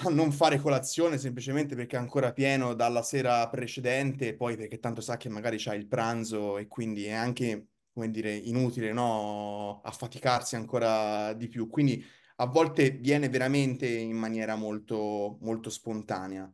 a 0.00 0.08
non 0.10 0.30
fare 0.30 0.58
colazione 0.58 1.18
semplicemente 1.18 1.74
perché 1.74 1.96
è 1.96 1.98
ancora 1.98 2.32
pieno 2.32 2.74
dalla 2.74 3.02
sera 3.02 3.48
precedente, 3.48 4.36
poi 4.36 4.56
perché 4.56 4.78
tanto 4.78 5.00
sa 5.00 5.16
che 5.16 5.28
magari 5.28 5.56
c'ha 5.58 5.74
il 5.74 5.88
pranzo 5.88 6.58
e 6.58 6.68
quindi 6.68 7.06
è 7.06 7.12
anche, 7.12 7.68
come 7.98 8.12
dire, 8.12 8.32
inutile, 8.32 8.92
no? 8.92 9.80
Affaticarsi 9.82 10.54
ancora 10.54 11.32
di 11.32 11.48
più. 11.48 11.68
Quindi 11.68 12.04
a 12.36 12.46
volte 12.46 12.90
viene 12.92 13.28
veramente 13.28 13.88
in 13.88 14.16
maniera 14.16 14.54
molto, 14.54 15.36
molto 15.40 15.68
spontanea. 15.68 16.48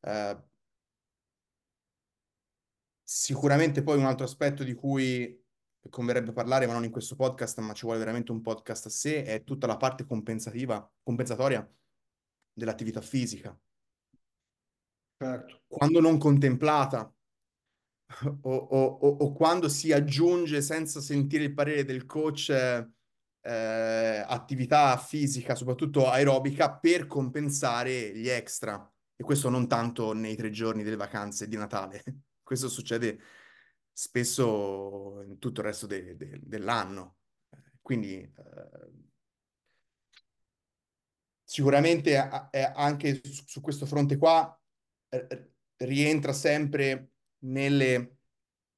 Uh, 0.00 0.38
sicuramente 3.02 3.82
poi 3.82 3.96
un 3.96 4.04
altro 4.04 4.26
aspetto 4.26 4.62
di 4.62 4.74
cui 4.74 5.42
converrebbe 5.88 6.32
parlare, 6.32 6.66
ma 6.66 6.74
non 6.74 6.84
in 6.84 6.90
questo 6.90 7.16
podcast, 7.16 7.58
ma 7.60 7.72
ci 7.72 7.86
vuole 7.86 7.98
veramente 7.98 8.30
un 8.30 8.42
podcast 8.42 8.84
a 8.86 8.90
sé, 8.90 9.24
è 9.24 9.42
tutta 9.42 9.66
la 9.66 9.78
parte 9.78 10.04
compensativa, 10.04 10.86
compensatoria 11.02 11.66
dell'attività 12.52 13.00
fisica. 13.00 13.58
Certo. 15.16 15.62
Quando 15.66 16.00
non 16.00 16.18
contemplata 16.18 17.10
o, 18.42 18.54
o, 18.54 19.08
o, 19.08 19.32
quando 19.32 19.68
si 19.68 19.92
aggiunge 19.92 20.62
senza 20.62 21.00
sentire 21.00 21.44
il 21.44 21.54
parere 21.54 21.84
del 21.84 22.06
coach 22.06 22.50
eh, 22.50 24.24
attività 24.26 24.96
fisica, 24.96 25.54
soprattutto 25.54 26.08
aerobica, 26.08 26.72
per 26.72 27.06
compensare 27.06 28.16
gli 28.16 28.28
extra. 28.28 28.90
E 29.16 29.22
questo 29.22 29.48
non 29.48 29.68
tanto 29.68 30.12
nei 30.12 30.34
tre 30.34 30.50
giorni 30.50 30.82
delle 30.82 30.96
vacanze 30.96 31.46
di 31.46 31.56
Natale. 31.56 32.02
questo 32.42 32.68
succede 32.68 33.20
spesso 33.92 35.22
in 35.22 35.38
tutto 35.38 35.60
il 35.60 35.66
resto 35.66 35.86
de, 35.86 36.16
de, 36.16 36.40
dell'anno. 36.42 37.18
Quindi 37.80 38.20
eh, 38.20 38.90
sicuramente 41.44 42.16
anche 42.16 43.20
su, 43.24 43.44
su, 43.46 43.60
questo 43.60 43.86
fronte 43.86 44.16
qua 44.16 44.58
eh, 45.08 45.52
rientra 45.76 46.32
sempre 46.32 47.10
nelle, 47.40 48.16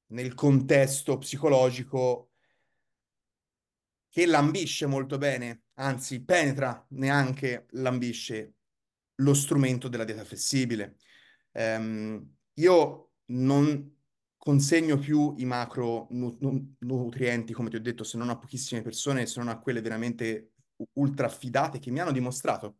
nel 0.07 0.33
contesto 0.33 1.17
psicologico 1.17 2.31
che 4.09 4.25
lambisce 4.25 4.85
molto 4.85 5.17
bene, 5.17 5.63
anzi 5.75 6.23
penetra 6.23 6.85
neanche 6.89 7.67
lambisce 7.71 8.55
lo 9.15 9.33
strumento 9.33 9.87
della 9.87 10.03
dieta 10.03 10.23
flessibile. 10.23 10.97
Um, 11.51 12.35
io 12.55 13.11
non 13.25 13.91
consegno 14.37 14.97
più 14.97 15.33
i 15.37 15.45
macronutrienti, 15.45 17.53
come 17.53 17.69
ti 17.69 17.77
ho 17.77 17.81
detto, 17.81 18.03
se 18.03 18.17
non 18.17 18.29
a 18.29 18.37
pochissime 18.37 18.81
persone, 18.81 19.25
se 19.25 19.39
non 19.39 19.49
a 19.49 19.59
quelle 19.59 19.81
veramente 19.81 20.51
ultra 20.93 21.27
affidate 21.27 21.79
che 21.79 21.91
mi 21.91 21.99
hanno 21.99 22.11
dimostrato 22.11 22.79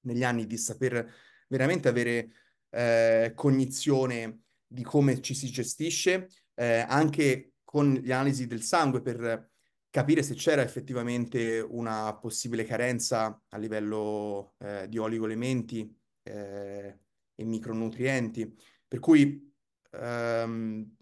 negli 0.00 0.24
anni 0.24 0.46
di 0.46 0.56
saper 0.56 1.12
veramente 1.48 1.88
avere 1.88 2.32
eh, 2.70 3.32
cognizione 3.34 4.41
di 4.72 4.82
come 4.82 5.20
ci 5.20 5.34
si 5.34 5.50
gestisce, 5.50 6.28
eh, 6.54 6.84
anche 6.88 7.54
con 7.64 7.92
le 7.92 8.12
analisi 8.12 8.46
del 8.46 8.62
sangue 8.62 9.02
per 9.02 9.50
capire 9.90 10.22
se 10.22 10.34
c'era 10.34 10.62
effettivamente 10.62 11.60
una 11.60 12.16
possibile 12.16 12.64
carenza 12.64 13.38
a 13.48 13.58
livello 13.58 14.54
eh, 14.58 14.88
di 14.88 14.96
oligoelementi 14.96 15.94
eh, 16.22 16.98
e 17.34 17.44
micronutrienti. 17.44 18.56
Per 18.88 18.98
cui 18.98 19.52
um, 19.90 20.96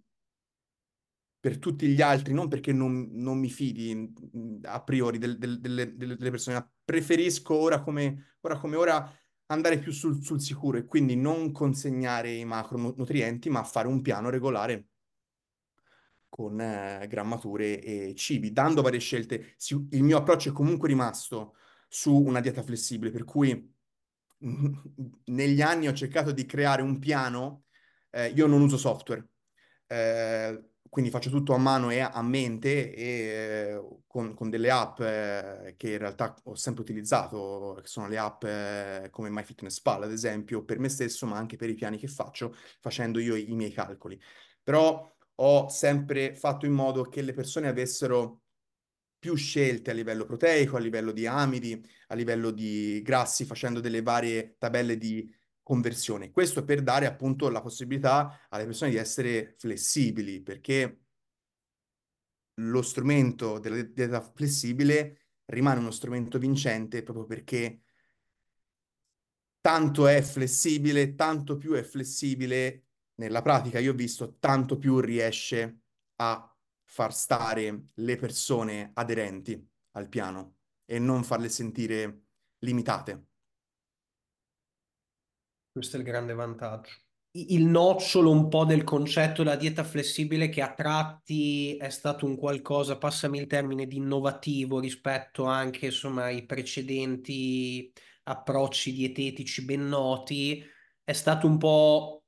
per 1.40 1.59
tutti 1.59 1.88
gli 1.88 2.02
altri, 2.02 2.35
non 2.35 2.48
perché 2.48 2.72
non, 2.72 3.09
non 3.12 3.38
mi 3.38 3.48
fidi 3.48 3.94
mm, 3.94 4.59
a 4.64 4.83
priori 4.83 5.18
del, 5.18 5.38
del, 5.38 5.59
delle, 5.59 5.96
delle, 5.96 6.30
persone, 6.30 6.56
ma 6.56 6.70
preferisco 6.85 7.54
ora 7.54 7.80
come 7.80 8.37
ora, 8.40 8.59
come 8.59 8.76
ora 8.76 9.19
andare 9.51 9.79
più 9.79 9.93
sul, 9.93 10.23
sul, 10.23 10.41
sicuro 10.41 10.79
e 10.79 10.85
quindi 10.85 11.17
non 11.17 11.53
consegnare 11.53 12.33
i 12.33 12.45
macronutrienti, 12.45 13.51
ma 13.51 13.63
fare 13.65 13.89
un 13.89 14.01
piano 14.01 14.31
regolare 14.31 14.89
con 16.29 16.61
eh, 16.61 17.07
grammature 17.09 17.83
e 17.83 18.15
cibi, 18.15 18.53
dando 18.53 18.83
varie 18.83 19.01
scelte. 19.01 19.57
Il 19.91 20.03
mio 20.03 20.19
approccio 20.19 20.51
è 20.51 20.53
comunque 20.53 20.89
rimasto 20.89 21.55
su 21.89 22.15
una 22.15 22.41
dieta 22.41 22.63
flessibile, 22.63 23.11
per 23.11 23.25
cui 23.25 23.75
negli 25.25 25.61
anni 25.61 25.89
ho 25.89 25.93
cercato 25.93 26.33
di 26.33 26.47
creare 26.47 26.83
un 26.83 26.99
piano 26.99 27.65
eh, 28.11 28.29
io 28.29 28.47
non 28.47 28.61
uso 28.61 28.77
software, 28.77 29.29
eh, 29.87 30.69
quindi 30.90 31.11
faccio 31.11 31.31
tutto 31.31 31.55
a 31.55 31.59
mano 31.59 31.90
e 31.90 32.00
a 32.00 32.20
mente 32.20 32.92
e 32.92 33.05
eh, 33.05 33.83
con, 34.09 34.35
con, 34.35 34.50
delle 34.50 34.70
app 34.70 35.00
eh, 35.00 35.74
che 35.76 35.92
in 35.92 35.98
realtà 35.98 36.35
ho 36.44 36.57
sempre 36.57 36.83
utilizzato, 36.83 37.79
che 37.81 37.87
sono 37.87 38.09
le 38.09 38.18
app 38.18 38.42
eh, 38.44 39.09
come 39.11 39.31
MyFitnessPal 39.31 40.03
ad 40.03 40.12
esempio, 40.12 40.64
per 40.64 40.81
me 40.81 40.88
stesso, 40.88 41.26
ma 41.26 41.37
anche 41.37 41.57
per 41.57 41.70
i 41.70 41.74
piani 41.74 41.96
che 41.96 42.09
faccio, 42.09 42.55
facendo 42.81 43.20
io 43.20 43.37
i, 43.37 43.50
i 43.50 43.55
miei 43.55 43.72
calcoli. 43.72 44.20
Però 44.62 45.16
ho 45.37 45.68
sempre 45.68 46.35
fatto 46.35 46.66
in 46.66 46.72
modo 46.72 47.05
che 47.05 47.22
le 47.22 47.33
persone 47.33 47.68
avessero 47.68 48.42
più 49.18 49.37
scelte 49.37 49.90
a 49.92 49.94
livello 49.94 50.24
proteico, 50.24 50.76
a 50.76 50.81
livello 50.81 51.12
di 51.12 51.26
amidi, 51.26 51.81
a 52.09 52.14
livello 52.14 52.50
di 52.50 53.00
grassi, 53.03 53.44
facendo 53.44 53.79
delle 53.79 54.03
varie 54.03 54.57
tabelle 54.59 54.96
di 54.96 55.33
conversione. 55.62 56.31
Questo 56.31 56.64
per 56.64 56.83
dare 56.83 57.07
appunto 57.07 57.49
la 57.49 57.61
possibilità 57.61 58.46
alle 58.49 58.64
persone 58.64 58.90
di 58.90 58.96
essere 58.96 59.55
flessibili, 59.59 60.42
perché 60.42 61.05
lo 62.61 62.83
strumento 62.83 63.59
della 63.59 63.83
dieta 63.83 64.20
flessibile 64.20 65.18
rimane 65.46 65.81
uno 65.81 65.90
strumento 65.90 66.38
vincente 66.38 67.03
proprio 67.03 67.25
perché 67.25 67.83
tanto 69.61 70.07
è 70.07 70.23
flessibile, 70.23 71.14
tanto 71.14 71.57
più 71.57 71.73
è 71.73 71.83
flessibile 71.83 72.87
nella 73.16 73.42
pratica, 73.42 73.79
io 73.79 73.92
ho 73.92 73.94
visto, 73.94 74.37
tanto 74.38 74.79
più 74.79 74.99
riesce 75.01 75.83
a 76.16 76.57
far 76.85 77.14
stare 77.14 77.88
le 77.94 78.16
persone 78.16 78.90
aderenti 78.94 79.68
al 79.92 80.09
piano 80.09 80.57
e 80.85 80.99
non 80.99 81.23
farle 81.23 81.49
sentire 81.49 82.25
limitate. 82.61 83.30
Questo 85.72 85.96
è 85.96 86.00
il 86.00 86.04
grande 86.04 86.35
vantaggio. 86.35 86.90
Il 87.33 87.64
nocciolo 87.64 88.30
un 88.30 88.48
po' 88.48 88.64
del 88.64 88.83
concetto 88.83 89.44
della 89.44 89.54
dieta 89.54 89.85
flessibile 89.85 90.48
che 90.48 90.62
a 90.62 90.74
tratti 90.74 91.76
è 91.76 91.88
stato 91.88 92.26
un 92.26 92.37
qualcosa, 92.37 92.98
passami 92.98 93.38
il 93.38 93.46
termine, 93.46 93.87
di 93.87 93.98
innovativo 93.98 94.80
rispetto 94.80 95.44
anche 95.44 95.87
insomma 95.87 96.24
ai 96.24 96.44
precedenti 96.44 97.92
approcci 98.24 98.92
dietetici 98.92 99.64
ben 99.64 99.87
noti, 99.87 100.64
è 101.04 101.12
stato 101.12 101.46
un 101.46 101.56
po' 101.56 102.24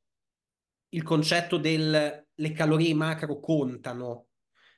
il 0.90 1.02
concetto 1.02 1.57
del 1.57 2.22
le 2.35 2.52
calorie 2.52 2.94
macro 2.94 3.38
contano, 3.40 4.28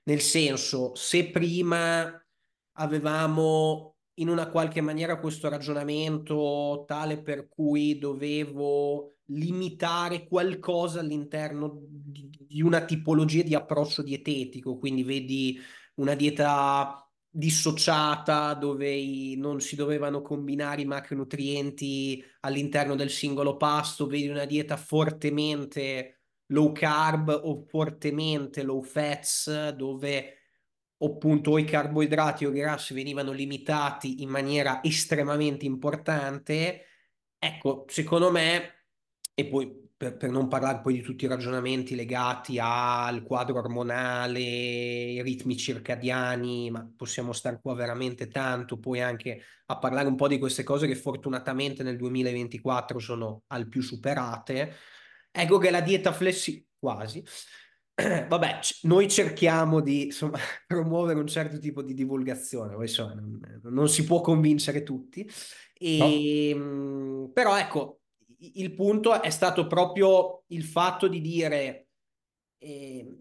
nel 0.04 0.20
senso 0.20 0.94
se 0.94 1.30
prima 1.30 2.22
avevamo 2.76 3.93
in 4.14 4.28
una 4.28 4.48
qualche 4.48 4.80
maniera 4.80 5.18
questo 5.18 5.48
ragionamento 5.48 6.84
tale 6.86 7.20
per 7.20 7.48
cui 7.48 7.98
dovevo 7.98 9.16
limitare 9.28 10.26
qualcosa 10.26 11.00
all'interno 11.00 11.80
di, 11.80 12.30
di 12.46 12.62
una 12.62 12.84
tipologia 12.84 13.42
di 13.42 13.54
approccio 13.54 14.02
dietetico, 14.02 14.78
quindi 14.78 15.02
vedi 15.02 15.58
una 15.94 16.14
dieta 16.14 17.08
dissociata 17.28 18.54
dove 18.54 18.90
i, 18.92 19.34
non 19.36 19.60
si 19.60 19.74
dovevano 19.74 20.22
combinare 20.22 20.82
i 20.82 20.86
macronutrienti 20.86 22.22
all'interno 22.40 22.94
del 22.94 23.10
singolo 23.10 23.56
pasto, 23.56 24.06
vedi 24.06 24.28
una 24.28 24.44
dieta 24.44 24.76
fortemente 24.76 26.20
low 26.48 26.70
carb 26.72 27.40
o 27.42 27.64
fortemente 27.66 28.62
low 28.62 28.82
fats 28.82 29.70
dove 29.70 30.43
appunto 30.98 31.58
i 31.58 31.64
carboidrati 31.64 32.44
o 32.46 32.50
i 32.50 32.58
grassi 32.58 32.94
venivano 32.94 33.32
limitati 33.32 34.22
in 34.22 34.28
maniera 34.28 34.82
estremamente 34.82 35.64
importante, 35.66 36.86
ecco, 37.38 37.84
secondo 37.88 38.30
me, 38.30 38.86
e 39.34 39.46
poi 39.46 39.84
per, 39.96 40.16
per 40.16 40.30
non 40.30 40.48
parlare 40.48 40.80
poi 40.80 40.94
di 40.94 41.00
tutti 41.02 41.24
i 41.24 41.28
ragionamenti 41.28 41.94
legati 41.94 42.58
al 42.60 43.22
quadro 43.22 43.58
ormonale, 43.58 44.40
i 44.40 45.22
ritmi 45.22 45.56
circadiani, 45.56 46.70
ma 46.70 46.88
possiamo 46.96 47.32
stare 47.32 47.60
qua 47.60 47.74
veramente 47.74 48.28
tanto, 48.28 48.78
poi 48.78 49.00
anche 49.00 49.42
a 49.66 49.78
parlare 49.78 50.08
un 50.08 50.16
po' 50.16 50.28
di 50.28 50.38
queste 50.38 50.62
cose 50.62 50.86
che 50.86 50.94
fortunatamente 50.94 51.82
nel 51.82 51.96
2024 51.96 52.98
sono 52.98 53.44
al 53.48 53.68
più 53.68 53.82
superate. 53.82 54.74
Ecco 55.30 55.58
che 55.58 55.70
la 55.70 55.80
dieta 55.80 56.12
flessibile, 56.12 56.68
quasi, 56.78 57.24
Vabbè, 58.28 58.58
noi 58.82 59.08
cerchiamo 59.08 59.80
di 59.80 60.06
insomma, 60.06 60.38
promuovere 60.66 61.18
un 61.18 61.26
certo 61.26 61.58
tipo 61.58 61.82
di 61.82 61.94
divulgazione, 61.94 62.74
insomma, 62.74 63.14
non, 63.14 63.60
non, 63.62 63.88
si 63.88 64.04
può 64.04 64.20
convincere 64.20 64.82
tutti, 64.82 65.24
No? 65.24 66.06
e, 66.06 66.48
ehm, 66.50 67.30
però 67.32 67.58
ecco, 67.58 68.00
il 68.38 68.72
punto 68.74 69.20
è 69.20 69.30
stato 69.30 69.66
proprio 69.66 70.44
il 70.48 70.64
fatto 70.64 71.08
di 71.08 71.20
dire 71.20 71.88
eh, 72.58 73.16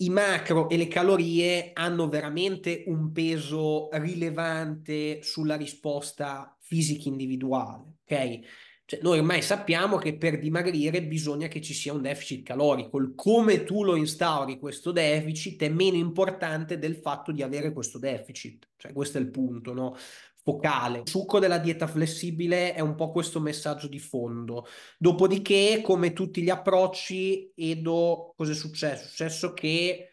i 0.00 0.10
macro 0.10 0.68
e 0.68 0.76
le 0.76 0.88
calorie 0.88 1.70
hanno 1.74 2.08
veramente 2.08 2.84
un 2.86 3.10
peso 3.12 3.88
rilevante 3.92 5.22
sulla 5.22 5.56
risposta 5.56 6.56
fisica 6.60 7.08
individuale, 7.08 7.96
ok? 8.04 8.40
Cioè, 8.88 9.00
noi 9.02 9.18
ormai 9.18 9.42
sappiamo 9.42 9.98
che 9.98 10.16
per 10.16 10.38
dimagrire 10.38 11.02
bisogna 11.02 11.46
che 11.46 11.60
ci 11.60 11.74
sia 11.74 11.92
un 11.92 12.00
deficit 12.00 12.42
calorico. 12.42 12.96
Il 12.96 13.12
come 13.14 13.62
tu 13.64 13.84
lo 13.84 13.96
instauri 13.96 14.58
questo 14.58 14.92
deficit 14.92 15.62
è 15.62 15.68
meno 15.68 15.98
importante 15.98 16.78
del 16.78 16.96
fatto 16.96 17.30
di 17.30 17.42
avere 17.42 17.74
questo 17.74 17.98
deficit. 17.98 18.66
Cioè, 18.78 18.94
questo 18.94 19.18
è 19.18 19.20
il 19.20 19.30
punto, 19.30 19.74
no? 19.74 19.94
focale. 20.42 21.00
Il 21.00 21.08
succo 21.08 21.38
della 21.38 21.58
dieta 21.58 21.86
flessibile 21.86 22.72
è 22.72 22.80
un 22.80 22.94
po' 22.94 23.10
questo 23.10 23.40
messaggio 23.40 23.88
di 23.88 23.98
fondo. 23.98 24.66
Dopodiché, 24.96 25.82
come 25.84 26.14
tutti 26.14 26.40
gli 26.40 26.48
approcci, 26.48 27.52
Edo, 27.54 28.32
cosa 28.34 28.52
è 28.52 28.54
successo? 28.54 29.04
È 29.04 29.08
successo 29.08 29.52
che 29.52 30.12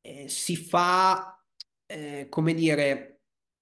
eh, 0.00 0.28
si 0.28 0.56
fa, 0.56 1.38
eh, 1.84 2.28
come 2.30 2.54
dire, 2.54 3.15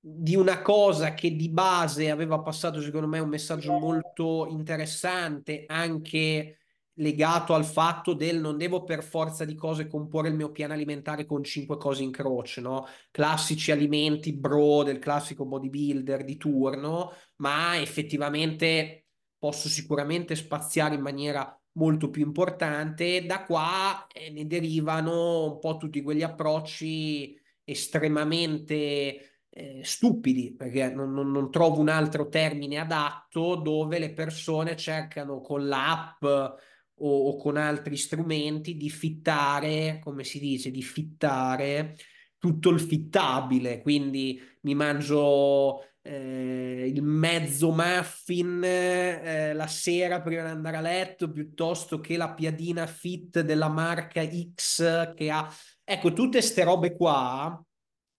di 0.07 0.37
una 0.37 0.61
cosa 0.61 1.15
che 1.15 1.35
di 1.35 1.49
base 1.49 2.11
aveva 2.11 2.43
passato, 2.43 2.83
secondo 2.83 3.07
me, 3.07 3.21
un 3.21 3.31
messaggio 3.31 3.73
molto 3.73 4.47
interessante, 4.51 5.65
anche 5.67 6.59
legato 6.99 7.55
al 7.55 7.65
fatto 7.65 8.13
del 8.13 8.39
non 8.39 8.59
devo 8.59 8.85
per 8.85 9.03
forza 9.03 9.47
di 9.47 9.55
cose 9.55 9.87
comporre 9.87 10.29
il 10.29 10.35
mio 10.35 10.53
piano 10.53 10.75
alimentare 10.75 11.25
con 11.25 11.43
cinque 11.43 11.79
cose 11.79 12.03
in 12.03 12.11
croce, 12.11 12.61
no? 12.61 12.87
Classici 13.11 13.73
alimenti 13.73 14.35
bro 14.35 14.83
del 14.83 14.99
classico 14.99 15.47
bodybuilder 15.47 16.23
di 16.23 16.37
turno, 16.37 17.13
ma 17.37 17.81
effettivamente 17.81 19.07
posso 19.39 19.71
sicuramente 19.71 20.37
spaziare 20.37 20.97
in 20.97 21.01
maniera 21.01 21.59
molto 21.73 22.11
più 22.11 22.23
importante. 22.27 23.25
Da 23.25 23.47
qua 23.47 24.07
eh, 24.13 24.31
ne 24.31 24.47
derivano 24.47 25.45
un 25.53 25.59
po' 25.61 25.79
tutti 25.79 26.03
quegli 26.03 26.23
approcci 26.23 27.41
estremamente 27.65 29.34
eh, 29.57 29.83
stupidi, 29.85 30.53
perché 30.53 30.93
non, 30.93 31.13
non, 31.13 31.31
non, 31.31 31.49
trovo 31.49 31.79
un 31.79 31.89
altro 31.89 32.29
termine 32.29 32.79
adatto, 32.79 33.55
dove 33.55 34.01
le 34.01 34.13
persone 34.13 34.77
cercano 34.77 35.41
con 35.41 35.69
l'app 35.69 36.25
o, 36.25 36.59
o 36.97 37.37
con 37.37 37.57
altri 37.57 37.97
strumenti 37.97 38.77
di 38.77 38.91
fittare, 38.91 40.01
come 40.03 40.25
si 40.25 40.41
dice, 40.41 40.73
di 40.73 40.83
fittare 40.83 41.97
tutto 42.37 42.71
il 42.71 42.81
fittabile, 42.81 43.81
quindi 43.81 44.41
mi 44.63 44.75
mangio 44.75 45.81
eh, 46.03 46.91
il 46.93 47.03
mezzo 47.03 47.73
muffin 47.73 48.61
eh, 48.63 49.53
la 49.55 49.67
sera 49.69 50.21
prima 50.21 50.43
di 50.43 50.51
andare 50.51 50.77
a 50.77 50.81
letto 50.81 51.31
piuttosto 51.31 52.01
che 52.01 52.17
la 52.17 52.35
piadina 52.35 52.87
fit 52.87 53.41
della 53.41 53.69
marca 53.69 54.23
X 54.29 55.15
che 55.15 55.31
ha... 55.31 55.49
Ecco, 55.83 56.13
tutte 56.13 56.39
queste 56.39 56.65
robe 56.65 56.97
qua 56.97 57.65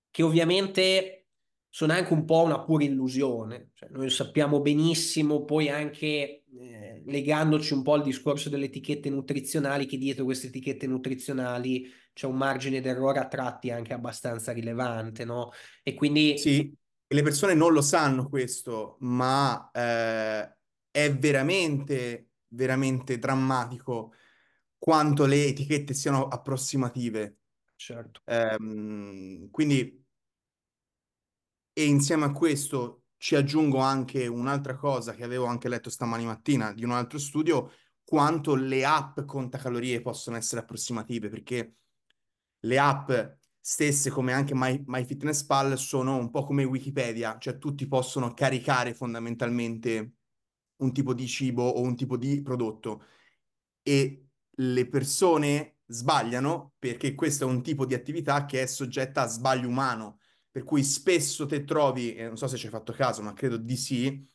che 0.10 0.24
ovviamente 0.24 1.25
sono 1.76 1.92
anche 1.92 2.14
un 2.14 2.24
po' 2.24 2.42
una 2.44 2.62
pura 2.62 2.86
illusione. 2.86 3.72
Cioè, 3.74 3.90
noi 3.90 4.10
sappiamo 4.10 4.62
benissimo, 4.62 5.44
poi 5.44 5.68
anche 5.68 6.46
eh, 6.58 7.04
legandoci 7.06 7.74
un 7.74 7.82
po' 7.82 7.96
al 7.96 8.02
discorso 8.02 8.48
delle 8.48 8.68
etichette 8.68 9.10
nutrizionali, 9.10 9.86
che 9.86 9.98
dietro 9.98 10.24
queste 10.24 10.48
etichette 10.48 10.88
nutrizionali 10.88 11.92
c'è 12.14 12.28
un 12.28 12.38
margine 12.38 12.80
d'errore 12.80 13.20
a 13.20 13.28
tratti 13.28 13.72
anche 13.72 13.92
abbastanza 13.92 14.54
rilevante, 14.54 15.26
no? 15.26 15.52
E 15.84 15.96
quindi... 15.96 16.38
Sì, 16.38 16.74
le 17.08 17.22
persone 17.24 17.56
non 17.56 17.74
lo 17.74 17.82
sanno 17.82 18.30
questo, 18.30 18.96
ma 19.02 19.70
eh, 19.74 20.56
è 20.90 21.14
veramente, 21.14 22.30
veramente 22.48 23.20
drammatico 23.20 24.14
quanto 24.78 25.26
le 25.26 25.48
etichette 25.48 25.94
siano 25.94 26.30
approssimative. 26.30 27.36
Certo. 27.76 28.22
Um, 28.28 29.50
quindi 29.52 30.05
e 31.78 31.84
insieme 31.84 32.24
a 32.24 32.32
questo 32.32 33.04
ci 33.18 33.36
aggiungo 33.36 33.80
anche 33.80 34.28
un'altra 34.28 34.78
cosa 34.78 35.14
che 35.14 35.26
avevo 35.26 35.44
anche 35.44 35.68
letto 35.68 35.90
stamani 35.90 36.24
mattina 36.24 36.72
di 36.72 36.86
un 36.86 36.92
altro 36.92 37.20
studio, 37.20 37.70
quanto 38.06 38.56
le 38.56 38.86
app 38.86 39.20
contacalorie 39.26 40.00
possono 40.00 40.38
essere 40.38 40.62
approssimative, 40.62 41.28
perché 41.28 41.76
le 42.60 42.80
app 42.80 43.12
stesse, 43.60 44.10
come 44.10 44.32
anche 44.32 44.56
My, 44.56 44.82
MyFitnessPal, 44.86 45.78
sono 45.78 46.16
un 46.16 46.30
po' 46.30 46.46
come 46.46 46.64
Wikipedia, 46.64 47.38
cioè 47.40 47.58
tutti 47.58 47.86
possono 47.88 48.34
caricare 48.34 48.94
fondamentalmente 48.94 50.14
un 50.78 50.94
tipo 50.94 51.14
di 51.14 51.28
cibo 51.28 51.64
o 51.64 51.82
un 51.82 51.98
tipo 51.98 52.16
di 52.16 52.42
prodotto. 52.42 53.04
E 53.82 54.28
le 54.50 54.88
persone 54.88 55.80
sbagliano 55.88 56.76
perché 56.80 57.16
questo 57.16 57.46
è 57.46 57.52
un 57.52 57.62
tipo 57.62 57.86
di 57.86 57.94
attività 57.94 58.46
che 58.46 58.62
è 58.62 58.66
soggetta 58.66 59.24
a 59.24 59.28
sbaglio 59.28 59.68
umano 59.68 60.20
per 60.56 60.64
cui 60.64 60.86
spesso 60.86 61.46
te 61.46 61.66
trovi, 61.66 62.16
eh, 62.16 62.28
non 62.28 62.38
so 62.38 62.48
se 62.48 62.56
ci 62.56 62.68
hai 62.68 62.72
fatto 62.72 62.94
caso, 62.94 63.22
ma 63.22 63.34
credo 63.34 63.58
di 63.58 63.76
sì, 63.76 64.26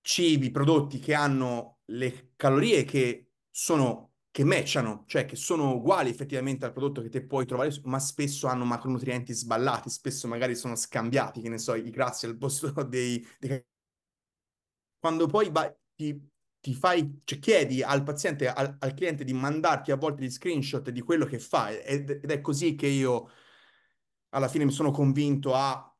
cibi, 0.00 0.50
prodotti 0.50 0.98
che 0.98 1.14
hanno 1.14 1.78
le 1.92 2.32
calorie 2.34 2.82
che 2.82 3.30
sono 3.48 4.14
che 4.32 4.42
matchano, 4.42 5.04
cioè 5.06 5.24
che 5.24 5.36
sono 5.36 5.74
uguali 5.74 6.10
effettivamente 6.10 6.64
al 6.64 6.72
prodotto 6.72 7.02
che 7.02 7.08
te 7.08 7.24
puoi 7.24 7.46
trovare, 7.46 7.70
ma 7.84 8.00
spesso 8.00 8.48
hanno 8.48 8.64
macronutrienti 8.64 9.32
sballati, 9.32 9.90
spesso 9.90 10.26
magari 10.26 10.56
sono 10.56 10.74
scambiati, 10.74 11.40
che 11.40 11.50
ne 11.50 11.58
so, 11.58 11.76
i 11.76 11.88
grassi 11.90 12.26
al 12.26 12.36
posto 12.36 12.72
dei... 12.82 13.24
dei... 13.38 13.64
Quando 14.98 15.28
poi 15.28 15.50
vai, 15.52 15.72
ti, 15.94 16.20
ti, 16.58 16.74
fai, 16.74 17.20
cioè 17.22 17.38
chiedi 17.38 17.80
al 17.80 18.02
paziente, 18.02 18.48
al, 18.48 18.76
al, 18.80 18.92
cliente 18.92 19.22
di 19.22 19.32
mandarti 19.32 19.92
a 19.92 19.96
volte 19.96 20.24
gli 20.24 20.30
screenshot 20.30 20.90
di 20.90 21.00
quello 21.00 21.26
che 21.26 21.38
fa 21.38 21.70
ed, 21.70 22.10
ed 22.10 22.28
è 22.28 22.40
così 22.40 22.74
che 22.74 22.88
io 22.88 23.30
alla 24.36 24.48
fine 24.48 24.66
mi 24.66 24.70
sono 24.70 24.90
convinto 24.90 25.54
a 25.54 25.90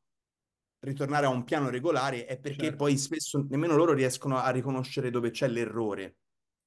ritornare 0.81 1.25
a 1.25 1.31
un 1.31 1.45
piano 1.45 1.71
regolare 1.71 2.27
è 2.27 2.39
perché 2.39 2.65
certo. 2.65 2.77
poi 2.77 2.99
spesso 2.99 3.45
nemmeno 3.49 3.77
loro 3.77 3.95
riescono 3.95 4.37
a 4.37 4.51
riconoscere 4.51 5.11
dove 5.11 5.31
c'è 5.31 5.49
l'errore. 5.49 6.19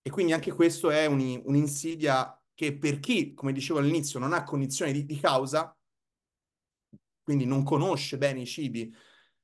E 0.02 0.10
quindi 0.10 0.34
anche 0.34 0.52
questo 0.52 0.90
è 0.90 1.06
un, 1.06 1.42
un'insidia 1.46 2.36
che 2.56 2.76
per 2.76 3.00
chi, 3.00 3.36
come 3.36 3.54
dicevo 3.54 3.80
all'inizio, 3.80 4.20
non 4.20 4.34
ha 4.34 4.44
cognizione 4.44 4.92
di, 4.92 5.06
di 5.06 5.20
causa, 5.20 5.78
quindi 7.22 7.46
non 7.46 7.64
conosce 7.64 8.18
bene 8.18 8.42
i 8.42 8.48
cibi, 8.48 8.94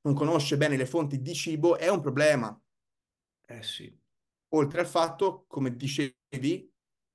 non 0.00 0.14
conosce 0.14 0.56
bene 0.56 0.76
le 0.76 0.86
fonti 0.86 1.22
di 1.22 1.32
cibo, 1.34 1.76
è 1.76 1.88
un 1.88 2.00
problema. 2.00 2.60
Eh 3.46 3.62
sì. 3.62 3.96
Oltre 4.48 4.80
al 4.80 4.86
fatto, 4.86 5.44
come 5.46 5.76
dicevi, 5.76 6.72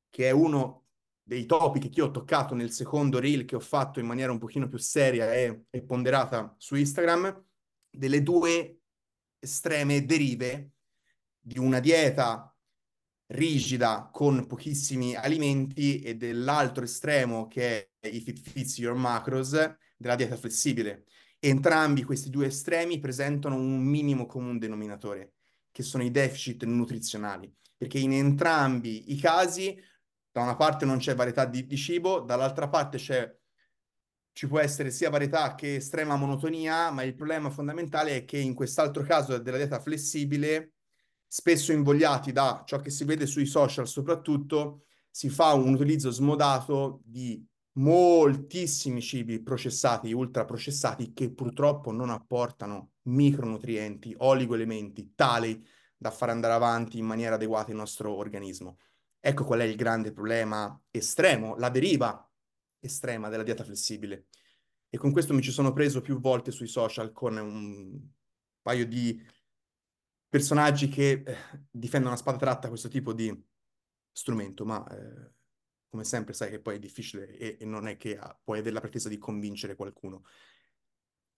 che 0.10 0.28
è 0.28 0.32
uno 0.32 0.81
dei 1.24 1.46
topic 1.46 1.90
che 1.90 2.00
io 2.00 2.08
ho 2.08 2.12
toccato 2.12 2.56
nel 2.56 2.72
secondo 2.72 3.20
reel 3.20 3.46
che 3.46 3.56
ho 3.56 3.60
fatto 3.60 4.00
in 4.00 4.06
maniera 4.06 4.32
un 4.32 4.40
pochino 4.40 4.68
più 4.68 4.78
seria 4.78 5.34
e, 5.34 5.66
e 5.70 5.82
ponderata 5.84 6.56
su 6.58 6.76
Instagram, 6.76 7.44
delle 7.90 8.24
due 8.24 8.82
estreme 9.40 10.06
derive 10.06 10.72
di 11.40 11.58
una 11.58 11.80
dieta 11.80 12.56
rigida 13.32 14.10
con 14.12 14.46
pochissimi 14.46 15.16
alimenti 15.16 16.02
e 16.02 16.16
dell'altro 16.16 16.84
estremo 16.84 17.48
che 17.48 17.92
è 18.00 18.08
i 18.08 18.20
Fit 18.20 18.40
Fits 18.40 18.78
Your 18.78 18.96
Macros 18.96 19.52
della 19.98 20.16
dieta 20.16 20.36
flessibile. 20.36 21.06
Entrambi 21.40 22.04
questi 22.04 22.30
due 22.30 22.48
estremi 22.48 23.00
presentano 23.00 23.56
un 23.56 23.82
minimo 23.82 24.26
comune 24.26 24.60
denominatore, 24.60 25.34
che 25.72 25.82
sono 25.82 26.04
i 26.04 26.12
deficit 26.12 26.66
nutrizionali, 26.66 27.52
perché 27.76 27.98
in 27.98 28.14
entrambi 28.14 29.12
i 29.12 29.18
casi 29.18 29.76
da 30.32 30.42
una 30.42 30.56
parte 30.56 30.86
non 30.86 30.98
c'è 30.98 31.16
varietà 31.16 31.46
di, 31.46 31.66
di 31.66 31.78
cibo, 31.78 32.20
dall'altra 32.20 32.70
parte 32.70 32.98
c'è 32.98 33.40
ci 34.34 34.48
può 34.48 34.60
essere 34.60 34.92
sia 34.92 35.10
varietà 35.10 35.56
che 35.56 35.76
estrema 35.76 36.16
monotonia, 36.16 36.90
ma 36.90 37.04
il 37.04 37.16
problema 37.16 37.50
fondamentale 37.50 38.16
è 38.16 38.26
che 38.26 38.38
in 38.38 38.54
quest'altro 38.54 39.04
caso 39.04 39.38
della 39.38 39.58
dieta 39.58 39.80
flessibile, 39.80 40.74
spesso 41.28 41.72
invogliati 41.72 42.32
da 42.32 42.64
ciò 42.66 42.80
che 42.80 42.90
si 42.90 43.04
vede 43.04 43.26
sui 43.26 43.46
social 43.46 43.88
soprattutto, 43.88 44.86
si 45.10 45.30
fa 45.30 45.54
un 45.54 45.74
utilizzo 45.74 46.12
smodato 46.12 47.02
di 47.04 47.46
moltissimi 47.74 49.02
cibi 49.02 49.42
processati, 49.42 50.14
ultraprocessati, 50.14 51.14
che 51.14 51.32
purtroppo 51.32 51.92
non 51.92 52.10
apportano 52.10 52.92
micronutrienti, 53.04 54.14
oligoelementi 54.18 55.14
tali 55.16 55.66
da 55.98 56.12
far 56.12 56.30
andare 56.30 56.54
avanti 56.54 56.98
in 56.98 57.06
maniera 57.06 57.36
adeguata 57.36 57.72
il 57.72 57.78
nostro 57.78 58.14
organismo. 58.14 58.78
Ecco 59.24 59.46
qual 59.46 59.60
è 59.60 59.64
il 59.64 59.76
grande 59.76 60.12
problema 60.12 60.82
estremo, 60.90 61.56
la 61.56 61.70
deriva 61.70 62.28
estrema 62.80 63.30
della 63.30 63.44
dieta 63.44 63.64
flessibile. 63.64 64.26
E 64.90 64.98
con 64.98 65.12
questo 65.12 65.34
mi 65.36 65.44
ci 65.44 65.52
sono 65.52 65.72
preso 65.74 66.02
più 66.02 66.20
volte 66.20 66.52
sui 66.52 66.68
social 66.68 67.12
con 67.12 67.38
un 67.38 68.02
paio 68.62 68.86
di 68.88 69.24
personaggi 70.28 70.88
che 70.88 71.24
eh, 71.26 71.38
difendono 71.70 72.16
a 72.16 72.18
spada 72.18 72.38
tratta 72.38 72.68
questo 72.68 72.88
tipo 72.88 73.14
di 73.14 73.32
strumento, 74.12 74.66
ma 74.66 74.86
eh, 74.88 75.34
come 75.88 76.04
sempre 76.04 76.34
sai 76.34 76.50
che 76.50 76.60
poi 76.60 76.76
è 76.76 76.80
difficile 76.80 77.28
e, 77.38 77.58
e 77.60 77.66
non 77.66 77.88
è 77.88 77.98
che 77.98 78.18
ha, 78.18 78.38
puoi 78.44 78.58
avere 78.58 78.74
la 78.74 78.82
pretesa 78.82 79.08
di 79.08 79.20
convincere 79.20 79.76
qualcuno. 79.76 80.26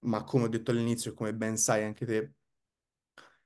Ma 0.05 0.23
come 0.23 0.45
ho 0.45 0.47
detto 0.47 0.71
all'inizio 0.71 1.11
e 1.11 1.13
come 1.13 1.33
ben 1.33 1.57
sai 1.57 1.83
anche 1.83 2.05
te, 2.05 2.33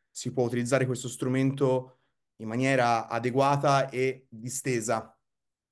si 0.09 0.31
può 0.31 0.45
utilizzare 0.45 0.85
questo 0.85 1.07
strumento 1.07 1.96
in 2.37 2.47
maniera 2.47 3.07
adeguata 3.07 3.89
e 3.89 4.27
distesa, 4.29 5.17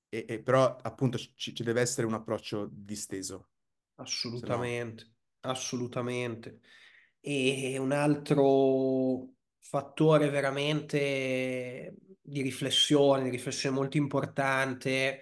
e, 0.10 0.26
e 0.28 0.42
però 0.42 0.78
appunto 0.82 1.18
ci, 1.18 1.54
ci, 1.54 1.64
deve 1.64 1.82
essere 1.82 2.08
un 2.08 2.14
approccio 2.14 2.70
disteso. 2.72 3.50
Assolutamente, 3.96 5.04
no... 5.42 5.52
assolutamente. 5.52 6.60
E 7.20 7.78
un 7.80 7.92
altro 7.92 9.34
fattore 9.60 10.30
veramente 10.30 11.96
di 12.22 12.42
riflessione, 12.42 13.24
di 13.24 13.30
riflessione 13.30 13.76
molto 13.76 13.98
importante 13.98 15.22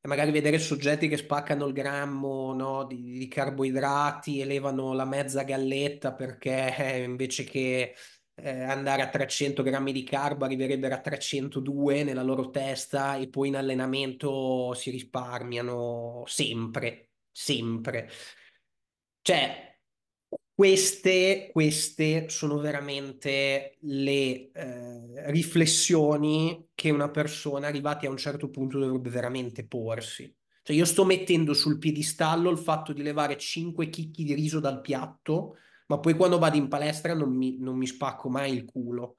e 0.00 0.08
magari 0.08 0.30
vedere 0.30 0.58
soggetti 0.58 1.08
che 1.08 1.16
spaccano 1.16 1.66
il 1.66 1.72
grammo 1.72 2.52
no, 2.52 2.84
di, 2.84 3.18
di, 3.18 3.26
carboidrati, 3.26 4.40
elevano 4.40 4.92
la 4.92 5.04
mezza 5.06 5.44
galletta 5.44 6.12
perché 6.12 6.76
eh, 6.76 7.02
invece 7.02 7.44
che 7.44 7.94
eh, 8.36 8.62
andare 8.62 9.02
a 9.02 9.08
300 9.08 9.62
grammi 9.62 9.92
di 9.92 10.02
carbo 10.02 10.44
arriverebbero 10.44 10.94
a 10.94 11.00
302 11.00 12.02
nella 12.04 12.22
loro 12.22 12.50
testa 12.50 13.16
e 13.16 13.28
poi 13.28 13.48
in 13.48 13.56
allenamento 13.56 14.74
si 14.74 14.90
risparmiano 14.90 16.24
sempre, 16.26 17.10
sempre. 17.30 18.10
Cioè, 19.22 19.78
queste, 20.54 21.48
queste 21.52 22.28
sono 22.28 22.58
veramente 22.58 23.76
le 23.80 24.50
eh, 24.52 25.30
riflessioni 25.30 26.68
che 26.74 26.90
una 26.90 27.10
persona 27.10 27.66
arrivati 27.66 28.06
a 28.06 28.10
un 28.10 28.16
certo 28.16 28.50
punto 28.50 28.78
dovrebbe 28.78 29.10
veramente 29.10 29.66
porsi. 29.66 30.32
Cioè 30.62 30.76
io 30.76 30.84
sto 30.84 31.04
mettendo 31.04 31.54
sul 31.54 31.78
piedistallo 31.78 32.50
il 32.50 32.58
fatto 32.58 32.92
di 32.92 33.02
levare 33.02 33.36
5 33.36 33.88
chicchi 33.90 34.24
di 34.24 34.32
riso 34.32 34.60
dal 34.60 34.80
piatto, 34.80 35.56
ma 35.86 35.98
poi 35.98 36.14
quando 36.14 36.38
vado 36.38 36.56
in 36.56 36.68
palestra 36.68 37.14
non 37.14 37.34
mi, 37.34 37.58
non 37.58 37.76
mi 37.76 37.86
spacco 37.86 38.28
mai 38.28 38.54
il 38.54 38.64
culo. 38.64 39.16